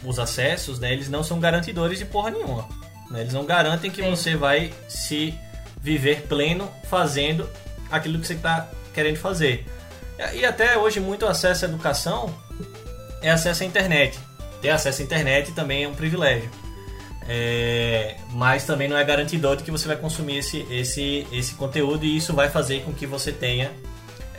os 0.04 0.20
acessos, 0.20 0.80
né, 0.80 0.94
eles 0.94 1.10
não 1.10 1.24
são 1.24 1.40
garantidores 1.40 1.98
de 2.00 2.06
porra 2.06 2.30
nenhuma. 2.32 2.68
né? 3.12 3.22
Eles 3.22 3.34
não 3.34 3.46
garantem 3.46 3.92
que 3.92 4.02
Sim. 4.02 4.10
você 4.10 4.36
vai 4.36 4.74
se 4.90 5.32
viver 5.80 6.24
pleno 6.28 6.68
fazendo 6.90 7.48
aquilo 7.92 8.18
que 8.20 8.26
você 8.26 8.34
está 8.34 8.68
querendo 8.96 9.18
fazer. 9.18 9.64
E 10.34 10.44
até 10.44 10.76
hoje 10.76 11.00
muito 11.00 11.24
acesso 11.28 11.66
à 11.66 11.68
educação 11.68 12.34
é 13.22 13.30
acesso 13.30 13.62
à 13.62 13.66
internet. 13.68 14.18
Ter 14.66 14.72
acesso 14.72 15.04
à 15.04 15.06
internet 15.06 15.52
também 15.52 15.84
é 15.84 15.88
um 15.88 15.94
privilégio. 15.94 16.50
É, 17.28 18.18
mas 18.32 18.66
também 18.66 18.88
não 18.88 18.98
é 18.98 19.04
garantidor 19.04 19.56
de 19.56 19.64
que 19.64 19.70
você 19.70 19.88
vai 19.88 19.96
consumir 19.96 20.38
esse, 20.38 20.66
esse, 20.72 21.28
esse 21.32 21.54
conteúdo 21.54 22.04
e 22.04 22.18
isso 22.18 22.34
vai 22.34 22.50
fazer 22.50 22.82
com 22.82 22.92
que 22.92 23.06
você 23.06 23.32
tenha 23.32 23.72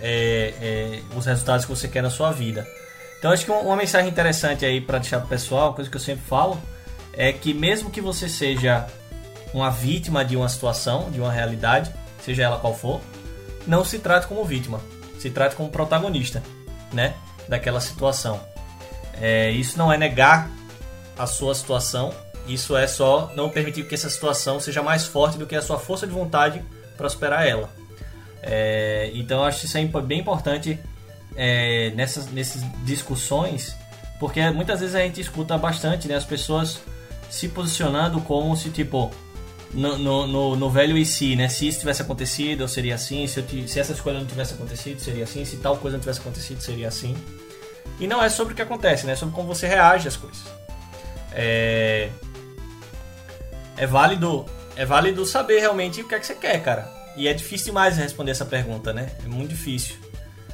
é, 0.01 0.53
é, 0.61 1.03
os 1.17 1.27
resultados 1.27 1.65
que 1.65 1.71
você 1.71 1.87
quer 1.87 2.03
na 2.03 2.11
sua 2.11 2.33
vida. 2.33 2.67
Então 3.19 3.31
acho 3.31 3.45
que 3.45 3.51
uma 3.53 3.77
mensagem 3.77 4.09
interessante 4.09 4.65
aí 4.65 4.81
para 4.81 4.99
deixar 4.99 5.21
pro 5.21 5.29
pessoal, 5.29 5.75
coisa 5.75 5.89
que 5.89 5.97
eu 5.97 6.01
sempre 6.01 6.25
falo, 6.27 6.61
é 7.13 7.33
que 7.33 7.55
mesmo 7.55 7.89
que 7.89 8.01
você 8.01 8.29
seja 8.29 8.87
uma 9.55 9.71
vítima 9.71 10.25
de 10.25 10.37
uma 10.37 10.49
situação, 10.49 11.09
de 11.11 11.21
uma 11.21 11.31
realidade, 11.31 11.93
seja 12.25 12.43
ela 12.43 12.59
qual 12.59 12.75
for, 12.75 13.01
não 13.65 13.85
se 13.85 14.01
trate 14.01 14.27
como 14.27 14.45
vítima, 14.45 14.81
se 15.21 15.31
trate 15.31 15.55
como 15.55 15.71
protagonista, 15.71 16.43
né, 16.93 17.15
daquela 17.49 17.81
situação. 17.81 18.41
É, 19.21 19.51
isso 19.51 19.79
não 19.79 19.93
é 19.93 19.97
negar 19.97 20.51
a 21.19 21.27
sua 21.27 21.55
situação, 21.55 22.13
isso 22.47 22.77
é 22.77 22.87
só 22.87 23.33
não 23.35 23.49
permitir 23.49 23.87
que 23.87 23.95
essa 23.95 24.11
situação 24.11 24.61
seja 24.61 24.83
mais 24.83 25.07
forte 25.07 25.39
do 25.39 25.47
que 25.47 25.57
a 25.57 25.63
sua 25.63 25.79
força 25.79 26.07
de 26.07 26.13
vontade 26.13 26.63
para 26.97 27.09
superar 27.09 27.47
ela. 27.47 27.71
É, 28.43 29.11
então 29.15 29.43
acho 29.43 29.65
isso 29.65 29.77
é 29.77 29.85
bem 30.03 30.21
importante 30.21 30.79
é, 31.35 31.91
nessas, 31.95 32.31
nessas 32.31 32.63
discussões, 32.85 33.75
porque 34.21 34.49
muitas 34.51 34.81
vezes 34.81 34.95
a 34.95 35.01
gente 35.01 35.21
escuta 35.21 35.59
bastante 35.59 36.07
né, 36.07 36.15
as 36.15 36.25
pessoas 36.25 36.79
se 37.29 37.49
posicionando 37.49 38.21
como 38.21 38.57
se 38.57 38.71
tipo 38.71 39.11
no, 39.75 39.99
no, 39.99 40.27
no, 40.27 40.57
no 40.57 40.71
velho 40.71 40.97
e 40.97 41.05
si, 41.05 41.37
né? 41.37 41.49
Se 41.49 41.67
isso 41.69 41.81
tivesse 41.81 42.03
acontecido, 42.03 42.63
eu 42.63 42.69
seria 42.69 42.95
assim. 42.95 43.27
Se, 43.27 43.41
eu, 43.41 43.69
se 43.69 43.79
essa 43.79 43.93
escolha 43.93 44.19
não 44.19 44.27
tivesse 44.27 44.55
acontecido, 44.55 45.01
seria 45.01 45.25
assim. 45.25 45.45
Se 45.45 45.57
tal 45.57 45.77
coisa 45.77 45.97
não 45.97 46.01
tivesse 46.01 46.21
acontecido, 46.21 46.61
seria 46.61 46.89
assim. 46.89 47.15
E 47.99 48.07
não 48.07 48.23
é 48.23 48.29
sobre 48.29 48.53
o 48.53 48.57
que 48.57 48.63
acontece, 48.63 49.07
né? 49.07 49.13
É 49.13 49.17
sobre 49.17 49.35
como 49.35 49.49
você 49.49 49.67
reage 49.67 50.09
às 50.09 50.17
coisas. 50.17 50.43
É, 51.33 52.11
é 53.77 53.87
válido, 53.87 54.47
é 54.75 54.85
válido 54.85 55.25
saber 55.25 55.61
realmente 55.61 56.01
o 56.03 56.09
que 56.09 56.15
é 56.15 56.19
que 56.19 56.27
você 56.27 56.35
quer, 56.35 56.63
cara. 56.63 56.91
E 57.17 57.29
é 57.29 57.33
difícil 57.33 57.67
demais 57.69 57.97
responder 57.97 58.31
essa 58.31 58.45
pergunta, 58.45 58.93
né? 58.93 59.11
É 59.25 59.29
muito 59.29 59.51
difícil. 59.51 59.97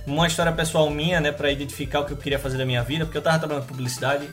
Uma 0.06 0.26
história 0.26 0.52
pessoal 0.52 0.90
minha, 0.90 1.20
né, 1.20 1.30
para 1.30 1.50
identificar 1.50 2.00
o 2.00 2.04
que 2.04 2.12
eu 2.12 2.16
queria 2.16 2.38
fazer 2.38 2.58
da 2.58 2.66
minha 2.66 2.82
vida, 2.82 3.04
porque 3.04 3.18
eu 3.18 3.22
tava 3.22 3.38
trabalhando 3.38 3.62
com 3.62 3.68
publicidade, 3.68 4.28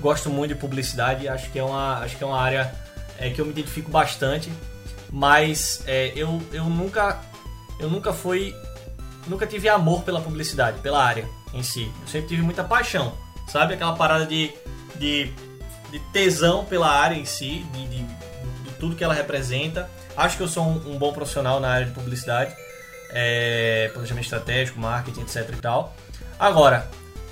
gosto 0.00 0.28
muito 0.28 0.52
de 0.52 0.60
publicidade, 0.60 1.26
acho 1.26 1.50
que 1.50 1.58
é 1.58 1.64
uma, 1.64 2.00
acho 2.00 2.16
que 2.16 2.22
é 2.22 2.26
uma 2.26 2.38
área 2.38 2.70
é, 3.18 3.30
que 3.30 3.40
eu 3.40 3.46
me 3.46 3.52
identifico 3.52 3.90
bastante, 3.90 4.52
mas 5.10 5.82
é, 5.86 6.12
eu, 6.14 6.42
eu 6.52 6.64
nunca 6.64 7.22
eu 7.80 7.88
nunca 7.88 8.12
fui 8.12 8.54
nunca 9.26 9.46
tive 9.46 9.66
amor 9.66 10.02
pela 10.02 10.20
publicidade, 10.20 10.80
pela 10.80 11.02
área 11.02 11.26
em 11.54 11.62
si. 11.62 11.90
Eu 12.02 12.08
sempre 12.08 12.28
tive 12.28 12.42
muita 12.42 12.62
paixão, 12.64 13.14
sabe 13.48 13.74
aquela 13.74 13.94
parada 13.94 14.26
de, 14.26 14.52
de, 14.96 15.32
de 15.90 15.98
tesão 16.12 16.64
pela 16.64 16.90
área 16.90 17.14
em 17.14 17.24
si, 17.24 17.64
de, 17.72 17.86
de, 17.86 18.02
de 18.02 18.70
tudo 18.78 18.96
que 18.96 19.04
ela 19.04 19.14
representa. 19.14 19.88
Acho 20.16 20.36
que 20.36 20.42
eu 20.42 20.48
sou 20.48 20.64
um, 20.64 20.94
um 20.94 20.98
bom 20.98 21.12
profissional 21.12 21.60
na 21.60 21.68
área 21.68 21.86
de 21.86 21.92
publicidade, 21.92 22.54
é, 23.10 23.90
planejamento 23.92 24.24
estratégico, 24.24 24.78
marketing, 24.78 25.22
etc 25.22 25.48
e 25.50 25.56
tal. 25.56 25.94
Agora, 26.38 26.90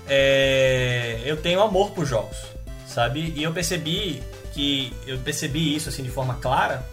é, 0.08 1.20
eu 1.24 1.36
tenho 1.36 1.60
amor 1.60 1.90
por 1.90 2.06
jogos, 2.06 2.38
sabe? 2.86 3.32
E 3.36 3.42
eu 3.42 3.52
percebi 3.52 4.22
que 4.52 4.94
eu 5.06 5.18
percebi 5.18 5.74
isso 5.74 5.88
assim 5.88 6.02
de 6.02 6.10
forma 6.10 6.34
clara 6.34 6.86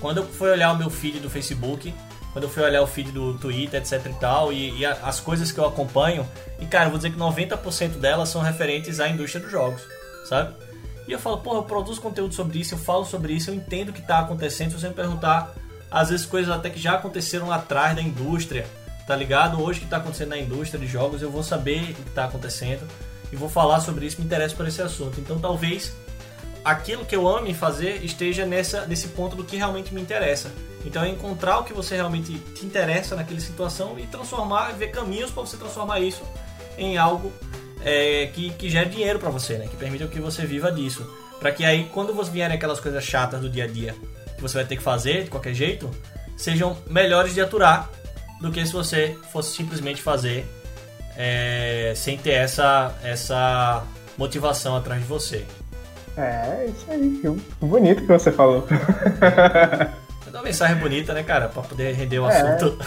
quando 0.00 0.18
eu 0.18 0.26
fui 0.26 0.50
olhar 0.50 0.72
o 0.72 0.76
meu 0.76 0.88
feed 0.88 1.20
do 1.20 1.28
Facebook, 1.28 1.92
quando 2.32 2.44
eu 2.44 2.50
fui 2.50 2.62
olhar 2.62 2.82
o 2.82 2.86
feed 2.86 3.10
do 3.12 3.34
Twitter, 3.38 3.80
etc 3.80 4.06
e 4.06 4.14
tal, 4.14 4.52
e, 4.52 4.78
e 4.78 4.86
as 4.86 5.20
coisas 5.20 5.50
que 5.50 5.58
eu 5.58 5.66
acompanho, 5.66 6.26
e 6.60 6.66
cara, 6.66 6.86
eu 6.86 6.90
vou 6.90 6.98
dizer 6.98 7.10
que 7.10 7.18
90% 7.18 7.98
delas 7.98 8.28
são 8.28 8.40
referentes 8.40 9.00
à 9.00 9.08
indústria 9.08 9.42
dos 9.42 9.50
jogos, 9.50 9.82
sabe? 10.28 10.54
E 11.08 11.12
eu 11.12 11.18
falo, 11.18 11.38
porra, 11.38 11.58
eu 11.58 11.64
produzo 11.64 12.00
conteúdo 12.00 12.34
sobre 12.34 12.60
isso, 12.60 12.74
eu 12.74 12.78
falo 12.78 13.04
sobre 13.04 13.32
isso, 13.32 13.50
eu 13.50 13.54
entendo 13.54 13.88
o 13.88 13.92
que 13.92 14.00
está 14.00 14.20
acontecendo. 14.20 14.70
Se 14.70 14.80
você 14.80 14.88
me 14.88 14.94
perguntar, 14.94 15.52
às 15.90 16.10
vezes 16.10 16.24
coisas 16.24 16.54
até 16.54 16.70
que 16.70 16.78
já 16.78 16.94
aconteceram 16.94 17.48
lá 17.48 17.56
atrás 17.56 17.96
da 17.96 18.02
indústria, 18.02 18.64
tá 19.08 19.16
ligado? 19.16 19.60
Hoje 19.60 19.80
que 19.80 19.86
está 19.86 19.96
acontecendo 19.96 20.28
na 20.28 20.38
indústria 20.38 20.78
de 20.78 20.86
jogos, 20.86 21.20
eu 21.20 21.30
vou 21.30 21.42
saber 21.42 21.82
o 21.82 21.94
que 21.94 22.08
está 22.10 22.26
acontecendo 22.26 22.86
e 23.32 23.36
vou 23.36 23.48
falar 23.48 23.80
sobre 23.80 24.06
isso, 24.06 24.20
me 24.20 24.26
interessa 24.26 24.54
por 24.54 24.68
esse 24.68 24.80
assunto. 24.80 25.20
Então 25.20 25.40
talvez 25.40 25.92
aquilo 26.64 27.04
que 27.04 27.14
eu 27.14 27.26
ame 27.28 27.54
fazer 27.54 28.04
esteja 28.04 28.44
nessa, 28.44 28.86
nesse 28.86 29.08
ponto 29.08 29.36
do 29.36 29.44
que 29.44 29.56
realmente 29.56 29.94
me 29.94 30.00
interessa. 30.00 30.50
Então 30.84 31.02
é 31.02 31.08
encontrar 31.08 31.58
o 31.58 31.64
que 31.64 31.72
você 31.72 31.94
realmente 31.94 32.38
te 32.38 32.64
interessa 32.64 33.14
naquela 33.14 33.40
situação 33.40 33.98
e 33.98 34.06
transformar, 34.06 34.72
ver 34.72 34.88
caminhos 34.88 35.30
para 35.30 35.42
você 35.42 35.56
transformar 35.56 36.00
isso 36.00 36.22
em 36.78 36.96
algo 36.96 37.32
é, 37.84 38.30
que, 38.32 38.50
que 38.50 38.70
gere 38.70 38.88
dinheiro 38.88 39.18
para 39.18 39.30
você, 39.30 39.58
né? 39.58 39.66
Que 39.68 39.76
permita 39.76 40.06
que 40.06 40.20
você 40.20 40.46
viva 40.46 40.72
disso. 40.72 41.08
Para 41.38 41.52
que 41.52 41.64
aí, 41.64 41.88
quando 41.92 42.14
você 42.14 42.30
vierem 42.30 42.56
aquelas 42.56 42.80
coisas 42.80 43.02
chatas 43.02 43.40
do 43.40 43.48
dia 43.48 43.64
a 43.64 43.66
dia 43.66 43.94
que 44.36 44.42
você 44.42 44.58
vai 44.58 44.64
ter 44.64 44.76
que 44.76 44.82
fazer 44.82 45.24
de 45.24 45.30
qualquer 45.30 45.54
jeito, 45.54 45.90
sejam 46.36 46.76
melhores 46.86 47.34
de 47.34 47.40
aturar 47.40 47.90
do 48.40 48.50
que 48.50 48.64
se 48.64 48.72
você 48.72 49.18
fosse 49.30 49.54
simplesmente 49.54 50.00
fazer 50.00 50.46
é, 51.16 51.92
sem 51.94 52.16
ter 52.16 52.32
essa, 52.32 52.94
essa 53.02 53.84
motivação 54.16 54.76
atrás 54.76 55.00
de 55.00 55.06
você. 55.06 55.44
É, 56.16 56.66
isso 56.66 56.86
aí. 56.90 57.22
Bonito 57.60 58.02
que 58.02 58.08
você 58.08 58.30
falou. 58.30 58.66
É 60.32 60.36
uma 60.36 60.44
mensagem 60.44 60.76
bonita, 60.76 61.12
né, 61.12 61.24
cara? 61.24 61.48
Pra 61.48 61.62
poder 61.62 61.92
render 61.92 62.20
o 62.20 62.30
é. 62.30 62.40
assunto. 62.40 62.78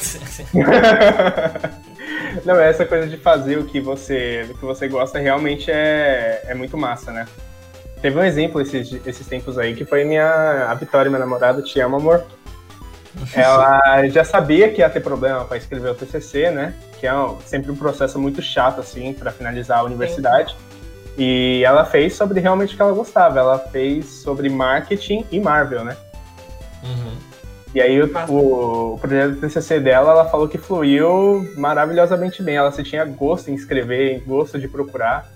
Não, 2.45 2.59
essa 2.59 2.85
coisa 2.85 3.05
de 3.07 3.17
fazer 3.17 3.57
o 3.57 3.65
que 3.65 3.79
você, 3.81 4.47
o 4.49 4.57
que 4.57 4.65
você 4.65 4.87
gosta 4.87 5.19
realmente 5.19 5.69
é, 5.69 6.41
é 6.47 6.55
muito 6.55 6.77
massa, 6.77 7.11
né? 7.11 7.27
Teve 8.01 8.17
um 8.17 8.23
exemplo 8.23 8.61
esses, 8.61 8.97
esses 9.05 9.27
tempos 9.27 9.57
aí 9.57 9.75
que 9.75 9.85
foi 9.85 10.03
minha 10.03 10.67
a 10.69 10.73
Vitória, 10.73 11.09
minha 11.09 11.19
namorada, 11.19 11.61
te 11.61 11.79
amo, 11.79 11.97
amor. 11.97 12.25
Ela 13.33 14.07
já 14.09 14.23
sabia 14.23 14.71
que 14.71 14.79
ia 14.79 14.89
ter 14.89 15.01
problema 15.01 15.45
para 15.45 15.57
escrever 15.57 15.91
o 15.91 15.95
TCC, 15.95 16.49
né? 16.49 16.73
Que 16.99 17.07
é 17.07 17.11
sempre 17.45 17.71
um 17.71 17.75
processo 17.75 18.17
muito 18.17 18.41
chato 18.41 18.79
assim 18.79 19.13
para 19.13 19.31
finalizar 19.31 19.79
a 19.79 19.83
universidade. 19.83 20.53
Sim. 20.53 20.72
E 21.17 21.63
ela 21.65 21.85
fez 21.85 22.15
sobre 22.15 22.39
realmente 22.39 22.73
o 22.73 22.75
que 22.75 22.81
ela 22.81 22.91
gostava. 22.91 23.39
Ela 23.39 23.59
fez 23.59 24.05
sobre 24.05 24.49
marketing 24.49 25.25
e 25.31 25.39
Marvel, 25.39 25.83
né? 25.83 25.95
Uhum. 26.83 27.15
E 27.73 27.81
aí 27.81 28.01
o, 28.01 28.05
o, 28.29 28.93
o, 28.93 28.97
projeto 28.99 29.31
do 29.31 29.41
TCC 29.41 29.79
dela, 29.79 30.11
ela 30.11 30.25
falou 30.25 30.47
que 30.47 30.57
fluiu 30.57 31.51
maravilhosamente 31.57 32.41
bem. 32.43 32.55
Ela 32.55 32.71
se 32.71 32.83
tinha 32.83 33.03
gosto 33.05 33.49
em 33.49 33.55
escrever, 33.55 34.23
gosto 34.25 34.59
de 34.59 34.67
procurar. 34.67 35.31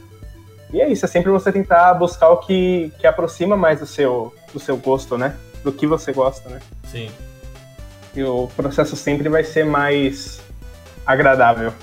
E 0.72 0.82
é 0.82 0.90
isso, 0.90 1.06
é 1.06 1.08
sempre 1.08 1.32
você 1.32 1.52
tentar 1.52 1.94
buscar 1.94 2.30
o 2.30 2.38
que, 2.38 2.92
que 3.00 3.08
aproxima 3.08 3.56
mais 3.56 3.80
do 3.80 3.86
seu, 3.86 4.34
do 4.54 4.60
seu 4.60 4.76
gosto, 4.78 5.18
né? 5.18 5.36
Do 5.64 5.72
que 5.72 5.88
você 5.88 6.12
gosta, 6.12 6.50
né? 6.50 6.60
Sim. 6.84 7.10
E 8.14 8.24
o 8.24 8.48
processo 8.56 8.96
sempre 8.96 9.30
vai 9.30 9.44
ser 9.44 9.66
mais 9.66 10.42
agradável. 11.06 11.74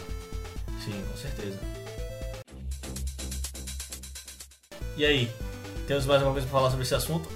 E 4.97 5.05
aí, 5.05 5.31
temos 5.87 6.07
mais 6.07 6.21
alguma 6.21 6.35
coisa 6.35 6.47
pra 6.47 6.59
falar 6.59 6.71
sobre 6.71 6.85
esse 6.85 6.95
assunto? 6.95 7.29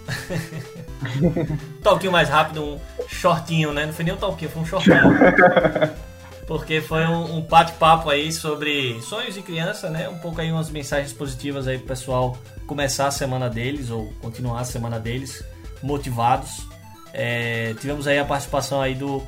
um 1.21 1.81
talquinho 1.83 2.13
mais 2.13 2.29
rápido, 2.29 2.65
um 2.65 2.81
shortinho, 3.09 3.73
né? 3.73 3.87
Não 3.87 3.93
foi 3.93 4.05
nem 4.05 4.15
um 4.15 4.17
talquinho, 4.17 4.51
foi 4.51 4.63
um 4.63 4.67
shortinho. 4.67 4.97
Porque 6.47 6.81
foi 6.81 7.05
um, 7.05 7.37
um 7.37 7.41
bate-papo 7.43 8.09
aí 8.09 8.33
sobre 8.33 8.99
sonhos 9.03 9.35
de 9.35 9.43
criança, 9.43 9.91
né? 9.91 10.09
Um 10.09 10.17
pouco 10.19 10.41
aí 10.41 10.51
umas 10.51 10.71
mensagens 10.71 11.13
positivas 11.13 11.69
aí 11.69 11.77
pro 11.77 11.89
pessoal 11.89 12.39
começar 12.67 13.07
a 13.07 13.11
semana 13.11 13.51
deles 13.51 13.91
ou 13.91 14.11
continuar 14.23 14.61
a 14.61 14.65
semana 14.65 14.99
deles 14.99 15.45
motivados. 15.83 16.67
É, 17.13 17.75
tivemos 17.81 18.07
aí 18.07 18.19
a 18.19 18.25
participação 18.25 18.81
aí 18.81 18.95
do 18.95 19.23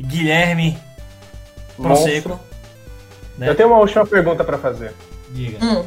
Guilherme 0.00 0.76
Proseco. 1.76 2.40
Né? 3.38 3.48
Eu 3.48 3.54
tenho 3.54 3.68
uma 3.68 3.78
última 3.78 4.04
pergunta 4.04 4.42
para 4.42 4.58
fazer. 4.58 4.92
Diga. 5.30 5.64
Hum 5.64 5.84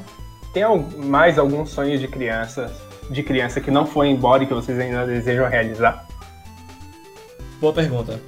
tem 0.58 0.65
mais 0.98 1.38
alguns 1.38 1.70
sonhos 1.70 2.00
de 2.00 2.08
criança, 2.08 2.72
de 3.12 3.22
criança 3.22 3.62
que 3.62 3.70
não 3.70 3.86
foi 3.86 4.08
embora 4.08 4.43
e 4.43 4.48
que 4.48 4.54
vocês 4.54 4.80
ainda 4.80 5.06
desejam 5.06 5.48
realizar? 5.48 6.08
Boa 7.60 7.72
pergunta. 7.72 8.20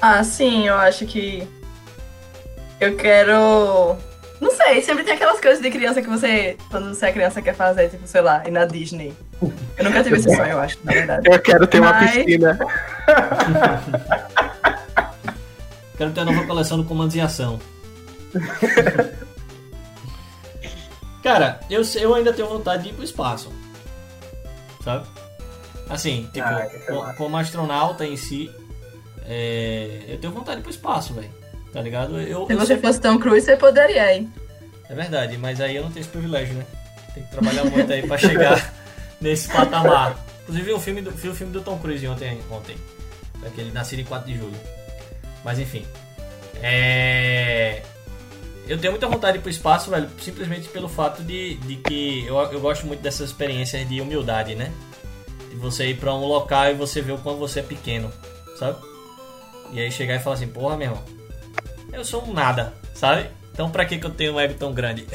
Ah, 0.00 0.24
sim, 0.24 0.66
eu 0.66 0.76
acho 0.76 1.04
que 1.04 1.46
eu 2.80 2.96
quero. 2.96 3.96
Não 4.40 4.50
sei, 4.52 4.80
sempre 4.80 5.04
tem 5.04 5.12
aquelas 5.14 5.40
coisas 5.40 5.60
de 5.60 5.70
criança 5.70 6.00
que 6.00 6.08
você, 6.08 6.56
quando 6.70 6.94
você 6.94 7.06
é 7.06 7.12
criança, 7.12 7.42
quer 7.42 7.54
fazer, 7.54 7.90
tipo, 7.90 8.06
sei 8.06 8.22
lá, 8.22 8.42
ir 8.46 8.50
na 8.50 8.64
Disney. 8.64 9.12
Eu 9.42 9.84
nunca 9.84 10.02
tive 10.02 10.16
esse 10.16 10.34
sonho, 10.34 10.52
eu 10.52 10.60
acho, 10.60 10.78
na 10.84 10.92
verdade. 10.92 11.28
Eu 11.28 11.38
quero 11.40 11.66
ter 11.66 11.80
Mas... 11.80 11.90
uma 11.90 12.00
piscina. 12.08 12.58
quero 15.98 16.12
ter 16.12 16.20
a 16.20 16.24
nova 16.24 16.46
coleção 16.46 16.78
do 16.78 16.84
Comandos 16.84 17.14
em 17.14 17.20
Ação. 17.20 17.60
Cara, 21.22 21.60
eu, 21.68 21.82
eu 21.96 22.14
ainda 22.14 22.32
tenho 22.32 22.48
vontade 22.48 22.84
de 22.84 22.88
ir 22.90 22.92
pro 22.92 23.04
espaço. 23.04 23.52
Sabe? 24.84 25.06
Assim, 25.88 26.28
tipo, 26.32 26.46
ah, 26.46 26.68
como, 26.86 27.14
como 27.14 27.36
astronauta 27.36 28.06
em 28.06 28.16
si, 28.16 28.50
é, 29.26 30.04
eu 30.08 30.18
tenho 30.18 30.32
vontade 30.32 30.56
de 30.56 30.60
ir 30.60 30.64
pro 30.64 30.70
espaço, 30.70 31.14
velho. 31.14 31.30
Tá 31.72 31.80
ligado? 31.80 32.18
Eu, 32.20 32.46
Se 32.46 32.52
eu 32.52 32.58
você 32.58 32.74
sempre... 32.74 32.86
fosse 32.86 33.00
tão 33.00 33.18
cruz, 33.18 33.44
você 33.44 33.56
poderia 33.56 34.14
ir. 34.16 34.28
É 34.88 34.94
verdade, 34.94 35.36
mas 35.36 35.60
aí 35.60 35.76
eu 35.76 35.82
não 35.82 35.90
tenho 35.90 36.02
esse 36.02 36.10
privilégio, 36.10 36.54
né? 36.54 36.64
Tem 37.14 37.22
que 37.22 37.30
trabalhar 37.30 37.64
muito 37.64 37.92
aí 37.92 38.06
pra 38.06 38.16
chegar 38.16 38.72
nesse 39.20 39.48
patamar. 39.48 40.18
Inclusive, 40.42 40.66
vi 40.66 40.74
um 40.74 40.80
filme 40.80 41.02
do, 41.02 41.10
vi 41.10 41.28
um 41.28 41.34
filme 41.34 41.52
do 41.52 41.60
Tom 41.60 41.78
Cruise 41.78 42.06
ontem, 42.08 42.40
ontem. 42.50 42.76
Aquele 43.46 43.70
nascido 43.70 44.00
em 44.00 44.04
4 44.04 44.26
de 44.26 44.38
julho. 44.38 44.56
Mas 45.44 45.58
enfim. 45.58 45.84
É... 46.62 47.82
Eu 48.68 48.76
tenho 48.78 48.92
muita 48.92 49.08
vontade 49.08 49.32
de 49.32 49.38
ir 49.38 49.42
pro 49.42 49.50
espaço, 49.50 49.90
velho, 49.90 50.10
simplesmente 50.20 50.68
pelo 50.68 50.88
fato 50.88 51.22
de, 51.22 51.54
de 51.54 51.76
que 51.76 52.26
eu, 52.26 52.36
eu 52.36 52.60
gosto 52.60 52.86
muito 52.86 53.00
dessas 53.00 53.30
experiências 53.30 53.88
de 53.88 53.98
humildade, 53.98 54.54
né? 54.54 54.70
De 55.48 55.56
você 55.56 55.86
ir 55.86 55.96
pra 55.96 56.12
um 56.12 56.26
local 56.26 56.68
e 56.70 56.74
você 56.74 57.00
ver 57.00 57.12
o 57.12 57.18
quanto 57.18 57.38
você 57.38 57.60
é 57.60 57.62
pequeno, 57.62 58.12
sabe? 58.58 58.76
E 59.72 59.80
aí 59.80 59.90
chegar 59.90 60.16
e 60.16 60.18
falar 60.18 60.36
assim, 60.36 60.48
porra, 60.48 60.76
meu 60.76 60.88
irmão, 60.88 61.02
eu 61.92 62.04
sou 62.04 62.22
um 62.24 62.34
nada, 62.34 62.74
sabe? 62.94 63.30
Então 63.52 63.70
pra 63.70 63.86
que, 63.86 63.98
que 63.98 64.04
eu 64.04 64.10
tenho 64.10 64.34
um 64.34 64.40
ego 64.40 64.54
tão 64.54 64.72
grande? 64.72 65.06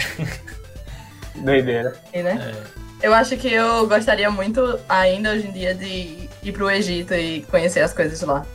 Doideira. 1.37 1.95
E, 2.11 2.23
né? 2.23 2.55
Eu 3.03 3.13
acho 3.13 3.37
que 3.37 3.53
eu 3.53 3.87
gostaria 3.87 4.31
muito 4.31 4.79
ainda 4.89 5.31
hoje 5.31 5.47
em 5.47 5.51
dia 5.51 5.75
de 5.75 6.27
ir 6.41 6.51
pro 6.53 6.71
Egito 6.71 7.13
e 7.13 7.43
conhecer 7.43 7.81
as 7.81 7.93
coisas 7.93 8.19
lá. 8.21 8.45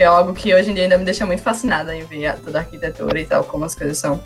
É 0.00 0.06
algo 0.06 0.32
que 0.32 0.54
hoje 0.54 0.70
em 0.70 0.74
dia 0.74 0.84
ainda 0.84 0.96
me 0.96 1.04
deixa 1.04 1.26
muito 1.26 1.42
fascinada 1.42 1.94
em 1.94 2.02
ver 2.04 2.34
toda 2.40 2.56
a 2.56 2.62
arquitetura 2.62 3.20
e 3.20 3.26
tal, 3.26 3.44
como 3.44 3.66
as 3.66 3.74
coisas 3.74 3.98
são. 3.98 4.18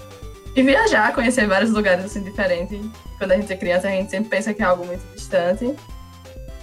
E 0.54 0.62
viajar, 0.62 1.12
conhecer 1.12 1.48
vários 1.48 1.72
lugares 1.72 2.04
assim 2.04 2.22
diferentes. 2.22 2.78
Quando 3.18 3.32
a 3.32 3.36
gente 3.36 3.52
é 3.52 3.56
criança, 3.56 3.88
a 3.88 3.90
gente 3.90 4.08
sempre 4.08 4.30
pensa 4.30 4.54
que 4.54 4.62
é 4.62 4.64
algo 4.64 4.86
muito 4.86 5.02
distante. 5.12 5.74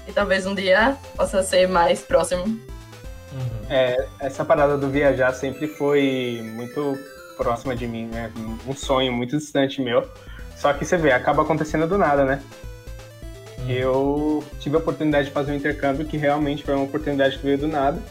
E 0.08 0.13
talvez 0.13 0.45
um 0.45 0.56
dia 0.56 0.95
possa 1.17 1.43
ser 1.43 1.67
mais 1.67 2.00
próximo. 2.00 2.45
Uhum. 2.45 2.60
É, 3.69 3.97
essa 4.21 4.45
parada 4.45 4.78
do 4.78 4.89
viajar 4.89 5.34
sempre 5.34 5.67
foi 5.67 6.41
muito 6.56 6.97
próxima 7.36 7.76
de 7.76 7.86
mim, 7.86 8.06
né? 8.06 8.32
Um 8.65 8.74
sonho 8.74 9.12
muito 9.12 9.38
distante 9.38 9.82
meu. 9.82 10.10
Só 10.56 10.71
que 10.71 10.86
você 10.86 10.95
vê, 10.95 11.12
acaba 11.12 11.41
acontecendo 11.41 11.86
do 11.86 11.97
nada, 11.97 12.24
né? 12.24 12.41
Eu 13.67 14.41
tive 14.62 14.78
a 14.78 14.80
oportunidade 14.80 15.28
de 15.28 15.34
fazer 15.34 15.52
um 15.52 15.56
intercâmbio 15.56 16.06
que 16.06 16.15
realmente 16.15 16.63
foi 16.63 16.74
uma 16.74 16.86
oportunidade 16.86 17.38
que 17.38 17.43
veio 17.43 17.58
do 17.58 17.67
nada. 17.67 18.02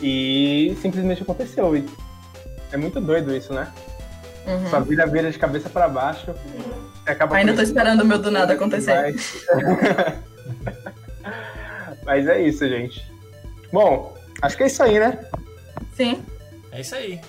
E 0.00 0.76
simplesmente 0.80 1.22
aconteceu. 1.22 1.76
E 1.76 1.86
é 2.72 2.76
muito 2.76 3.00
doido 3.00 3.34
isso, 3.34 3.52
né? 3.52 3.72
Uhum. 4.46 4.70
Sua 4.70 4.80
vida 4.80 5.06
vira 5.06 5.30
de 5.30 5.38
cabeça 5.38 5.68
para 5.68 5.88
baixo. 5.88 6.34
Acaba 7.04 7.36
Ainda 7.36 7.54
tô 7.54 7.62
esperando 7.62 8.02
o 8.02 8.04
meu 8.04 8.18
do 8.18 8.30
nada 8.30 8.54
acontecer. 8.54 8.94
Mas... 8.94 9.46
Mas 12.04 12.28
é 12.28 12.40
isso, 12.40 12.66
gente. 12.68 13.04
Bom, 13.72 14.16
acho 14.40 14.56
que 14.56 14.62
é 14.62 14.66
isso 14.66 14.82
aí, 14.82 15.00
né? 15.00 15.18
Sim. 15.96 16.22
É 16.70 16.80
isso 16.80 16.94
aí. 16.94 17.20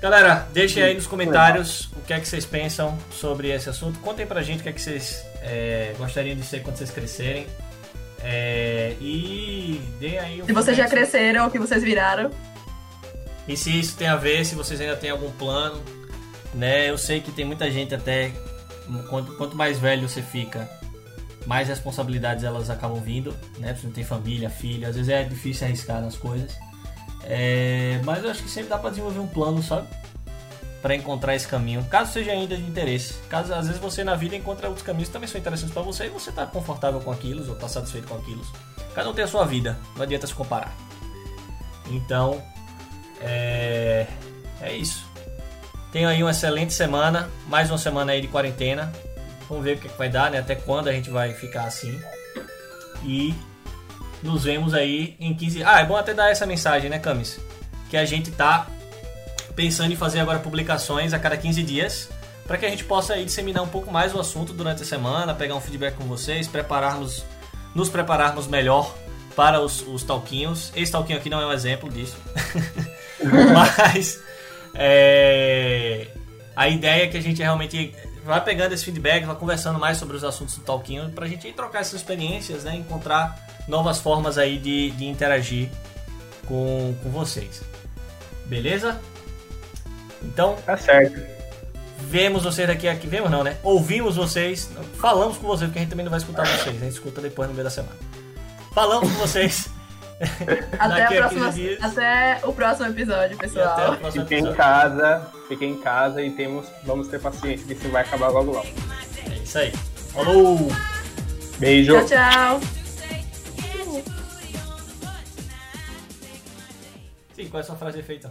Galera, 0.00 0.46
deixem 0.52 0.82
aí 0.82 0.94
nos 0.94 1.06
comentários 1.06 1.90
o 1.96 2.00
que 2.00 2.12
é 2.12 2.20
que 2.20 2.26
vocês 2.26 2.44
pensam 2.44 2.98
sobre 3.10 3.50
esse 3.50 3.68
assunto. 3.68 3.98
Contem 4.00 4.26
pra 4.26 4.42
gente 4.42 4.60
o 4.60 4.62
que 4.62 4.68
é 4.68 4.72
que 4.72 4.80
vocês 4.80 5.24
é, 5.42 5.94
gostariam 5.96 6.36
de 6.36 6.42
ser 6.42 6.62
quando 6.62 6.76
vocês 6.76 6.90
crescerem. 6.90 7.46
É, 8.22 8.94
e 9.00 9.80
deem 9.98 10.18
aí 10.18 10.42
um 10.42 10.46
Se 10.46 10.52
vocês 10.52 10.76
já 10.76 10.88
cresceram, 10.88 11.46
o 11.46 11.50
que 11.50 11.58
vocês 11.58 11.82
viraram. 11.82 12.30
E 13.48 13.56
se 13.56 13.78
isso 13.78 13.96
tem 13.96 14.06
a 14.06 14.16
ver, 14.16 14.44
se 14.44 14.54
vocês 14.54 14.80
ainda 14.80 14.96
têm 14.96 15.10
algum 15.10 15.30
plano, 15.32 15.82
né? 16.54 16.88
Eu 16.88 16.96
sei 16.96 17.20
que 17.20 17.32
tem 17.32 17.44
muita 17.44 17.70
gente 17.70 17.94
até 17.94 18.30
quanto, 19.08 19.32
quanto 19.36 19.56
mais 19.56 19.78
velho 19.78 20.08
você 20.08 20.22
fica, 20.22 20.70
mais 21.46 21.68
responsabilidades 21.68 22.44
elas 22.44 22.70
acabam 22.70 23.00
vindo, 23.00 23.34
né? 23.58 23.74
Você 23.74 23.86
não 23.86 23.92
tem 23.92 24.04
família, 24.04 24.48
filho, 24.48 24.88
às 24.88 24.94
vezes 24.94 25.08
é 25.08 25.24
difícil 25.24 25.66
arriscar 25.66 26.00
nas 26.00 26.16
coisas. 26.16 26.56
É, 27.24 28.00
mas 28.04 28.22
eu 28.22 28.30
acho 28.30 28.42
que 28.42 28.50
sempre 28.50 28.68
dá 28.68 28.78
pra 28.78 28.90
desenvolver 28.90 29.20
um 29.20 29.26
plano, 29.26 29.62
sabe? 29.62 29.88
Pra 30.82 30.96
encontrar 30.96 31.36
esse 31.36 31.46
caminho, 31.46 31.84
caso 31.84 32.12
seja 32.12 32.32
ainda 32.32 32.56
de 32.56 32.62
interesse. 32.62 33.14
Caso 33.28 33.54
às 33.54 33.68
vezes 33.68 33.80
você 33.80 34.02
na 34.02 34.16
vida 34.16 34.34
encontra 34.34 34.66
outros 34.66 34.84
caminhos 34.84 35.08
que 35.08 35.12
também 35.12 35.28
são 35.28 35.40
interessantes 35.40 35.72
pra 35.72 35.82
você 35.82 36.06
e 36.06 36.08
você 36.08 36.32
tá 36.32 36.44
confortável 36.44 37.00
com 37.00 37.12
aquilo 37.12 37.48
ou 37.48 37.54
tá 37.54 37.68
satisfeito 37.68 38.08
com 38.08 38.16
aquilo. 38.16 38.44
Cada 38.92 39.08
um 39.08 39.14
tem 39.14 39.24
a 39.24 39.28
sua 39.28 39.44
vida, 39.44 39.78
não 39.94 40.02
adianta 40.02 40.26
se 40.26 40.34
comparar. 40.34 40.74
Então, 41.88 42.42
é, 43.20 44.06
é 44.60 44.74
isso. 44.74 45.06
Tenha 45.92 46.08
aí 46.08 46.22
uma 46.22 46.30
excelente 46.30 46.72
semana, 46.72 47.30
mais 47.46 47.70
uma 47.70 47.78
semana 47.78 48.12
aí 48.12 48.20
de 48.20 48.28
quarentena. 48.28 48.92
Vamos 49.48 49.62
ver 49.62 49.76
o 49.76 49.80
que 49.80 49.88
que 49.88 49.98
vai 49.98 50.08
dar, 50.08 50.30
né? 50.30 50.38
Até 50.38 50.54
quando 50.54 50.88
a 50.88 50.92
gente 50.92 51.10
vai 51.10 51.32
ficar 51.34 51.64
assim. 51.64 52.00
E 53.04 53.34
nos 54.22 54.44
vemos 54.44 54.72
aí 54.72 55.16
em 55.20 55.34
15. 55.34 55.62
Ah, 55.64 55.80
é 55.80 55.84
bom 55.84 55.96
até 55.96 56.14
dar 56.14 56.30
essa 56.30 56.46
mensagem, 56.46 56.88
né, 56.88 56.98
Camis? 56.98 57.38
Que 57.90 57.96
a 57.96 58.04
gente 58.04 58.30
tá 58.30 58.66
pensando 59.54 59.92
em 59.92 59.96
fazer 59.96 60.20
agora 60.20 60.38
publicações 60.38 61.12
a 61.12 61.18
cada 61.18 61.36
15 61.36 61.62
dias. 61.62 62.08
Para 62.46 62.58
que 62.58 62.66
a 62.66 62.70
gente 62.70 62.84
possa 62.84 63.14
aí 63.14 63.24
disseminar 63.24 63.62
um 63.62 63.68
pouco 63.68 63.90
mais 63.90 64.14
o 64.14 64.20
assunto 64.20 64.52
durante 64.52 64.82
a 64.82 64.86
semana, 64.86 65.32
pegar 65.32 65.54
um 65.54 65.60
feedback 65.60 65.94
com 65.94 66.04
vocês, 66.04 66.48
prepararmos, 66.48 67.24
nos 67.74 67.88
prepararmos 67.88 68.46
melhor 68.46 68.92
para 69.36 69.60
os, 69.60 69.80
os 69.86 70.02
talquinhos. 70.02 70.72
Esse 70.74 70.90
talquinho 70.90 71.18
aqui 71.18 71.30
não 71.30 71.40
é 71.40 71.46
um 71.46 71.52
exemplo 71.52 71.88
disso. 71.88 72.16
Mas 73.54 74.20
é, 74.74 76.08
a 76.56 76.68
ideia 76.68 77.04
é 77.04 77.06
que 77.06 77.16
a 77.16 77.22
gente 77.22 77.40
realmente 77.40 77.94
vai 78.24 78.42
pegando 78.42 78.72
esse 78.72 78.84
feedback, 78.84 79.24
vai 79.24 79.36
conversando 79.36 79.78
mais 79.78 79.98
sobre 79.98 80.16
os 80.16 80.24
assuntos 80.24 80.56
do 80.56 80.62
Talquinho, 80.62 81.10
pra 81.10 81.26
gente 81.26 81.46
aí 81.46 81.52
trocar 81.52 81.80
essas 81.80 81.94
experiências, 81.94 82.64
né? 82.64 82.76
Encontrar 82.76 83.38
novas 83.66 83.98
formas 83.98 84.38
aí 84.38 84.58
de, 84.58 84.90
de 84.92 85.06
interagir 85.06 85.68
com, 86.46 86.94
com 87.02 87.10
vocês. 87.10 87.62
Beleza? 88.46 89.00
Então, 90.24 90.56
Tá 90.64 90.76
certo. 90.76 91.20
vemos 91.98 92.44
vocês 92.44 92.66
daqui 92.68 92.88
aqui. 92.88 93.06
Vemos 93.06 93.30
não, 93.30 93.42
né? 93.44 93.56
Ouvimos 93.62 94.16
vocês, 94.16 94.68
falamos 94.98 95.36
com 95.38 95.46
vocês, 95.46 95.68
porque 95.68 95.78
a 95.78 95.82
gente 95.82 95.90
também 95.90 96.04
não 96.04 96.10
vai 96.10 96.18
escutar 96.20 96.46
vocês, 96.46 96.76
a 96.76 96.84
gente 96.84 96.92
escuta 96.92 97.20
depois 97.20 97.48
no 97.48 97.54
meio 97.54 97.64
da 97.64 97.70
semana. 97.70 97.96
Falamos 98.74 99.10
com 99.10 99.18
vocês. 99.18 99.68
Até, 100.78 101.00
daqui 101.00 101.18
a 101.18 101.26
a 101.26 101.28
15 101.28 101.76
próxima, 101.76 101.86
até 101.88 102.40
o 102.44 102.52
próximo 102.52 102.86
episódio, 102.88 103.34
até 103.34 103.36
pessoal. 103.48 103.92
o 103.94 103.96
próximo 103.96 104.22
Fiquem 104.22 104.38
em 104.46 104.54
casa, 104.54 105.26
fiquem 105.48 105.70
em 105.72 105.78
casa 105.80 106.22
e 106.22 106.30
temos, 106.30 106.66
vamos 106.84 107.08
ter 107.08 107.20
paciência 107.20 107.66
que 107.66 107.72
isso 107.72 107.88
vai 107.88 108.02
acabar 108.02 108.28
logo 108.28 108.52
logo. 108.52 108.68
É 109.28 109.34
isso 109.34 109.58
aí. 109.58 109.72
Falou! 110.12 110.70
Beijo. 111.58 111.94
Tchau, 112.06 112.06
tchau. 112.06 112.60
Sim, 117.34 117.48
qual 117.48 117.60
é 117.60 117.62
a 117.62 117.66
sua 117.66 117.76
frase 117.76 117.94
de 117.96 118.00
efeito? 118.04 118.30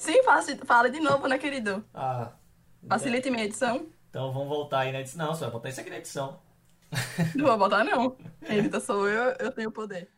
Sim, 0.00 0.22
fala 0.64 0.88
de 0.88 0.98
novo, 0.98 1.28
né, 1.28 1.36
querido? 1.36 1.84
Ah, 1.92 2.32
Facilite 2.88 3.30
minha 3.30 3.44
edição. 3.44 3.86
Então 4.08 4.32
vamos 4.32 4.48
voltar 4.48 4.78
aí 4.80 4.92
na 4.92 5.00
edição. 5.00 5.26
Não, 5.26 5.34
você 5.34 5.42
vai 5.42 5.50
botar 5.50 5.68
isso 5.68 5.80
aqui 5.82 5.90
na 5.90 5.98
edição. 5.98 6.40
Não 7.34 7.44
vou 7.44 7.58
botar, 7.58 7.84
não. 7.84 8.16
Editor 8.48 8.80
sou 8.80 9.06
eu, 9.06 9.36
eu 9.38 9.52
tenho 9.52 9.70
poder. 9.70 10.10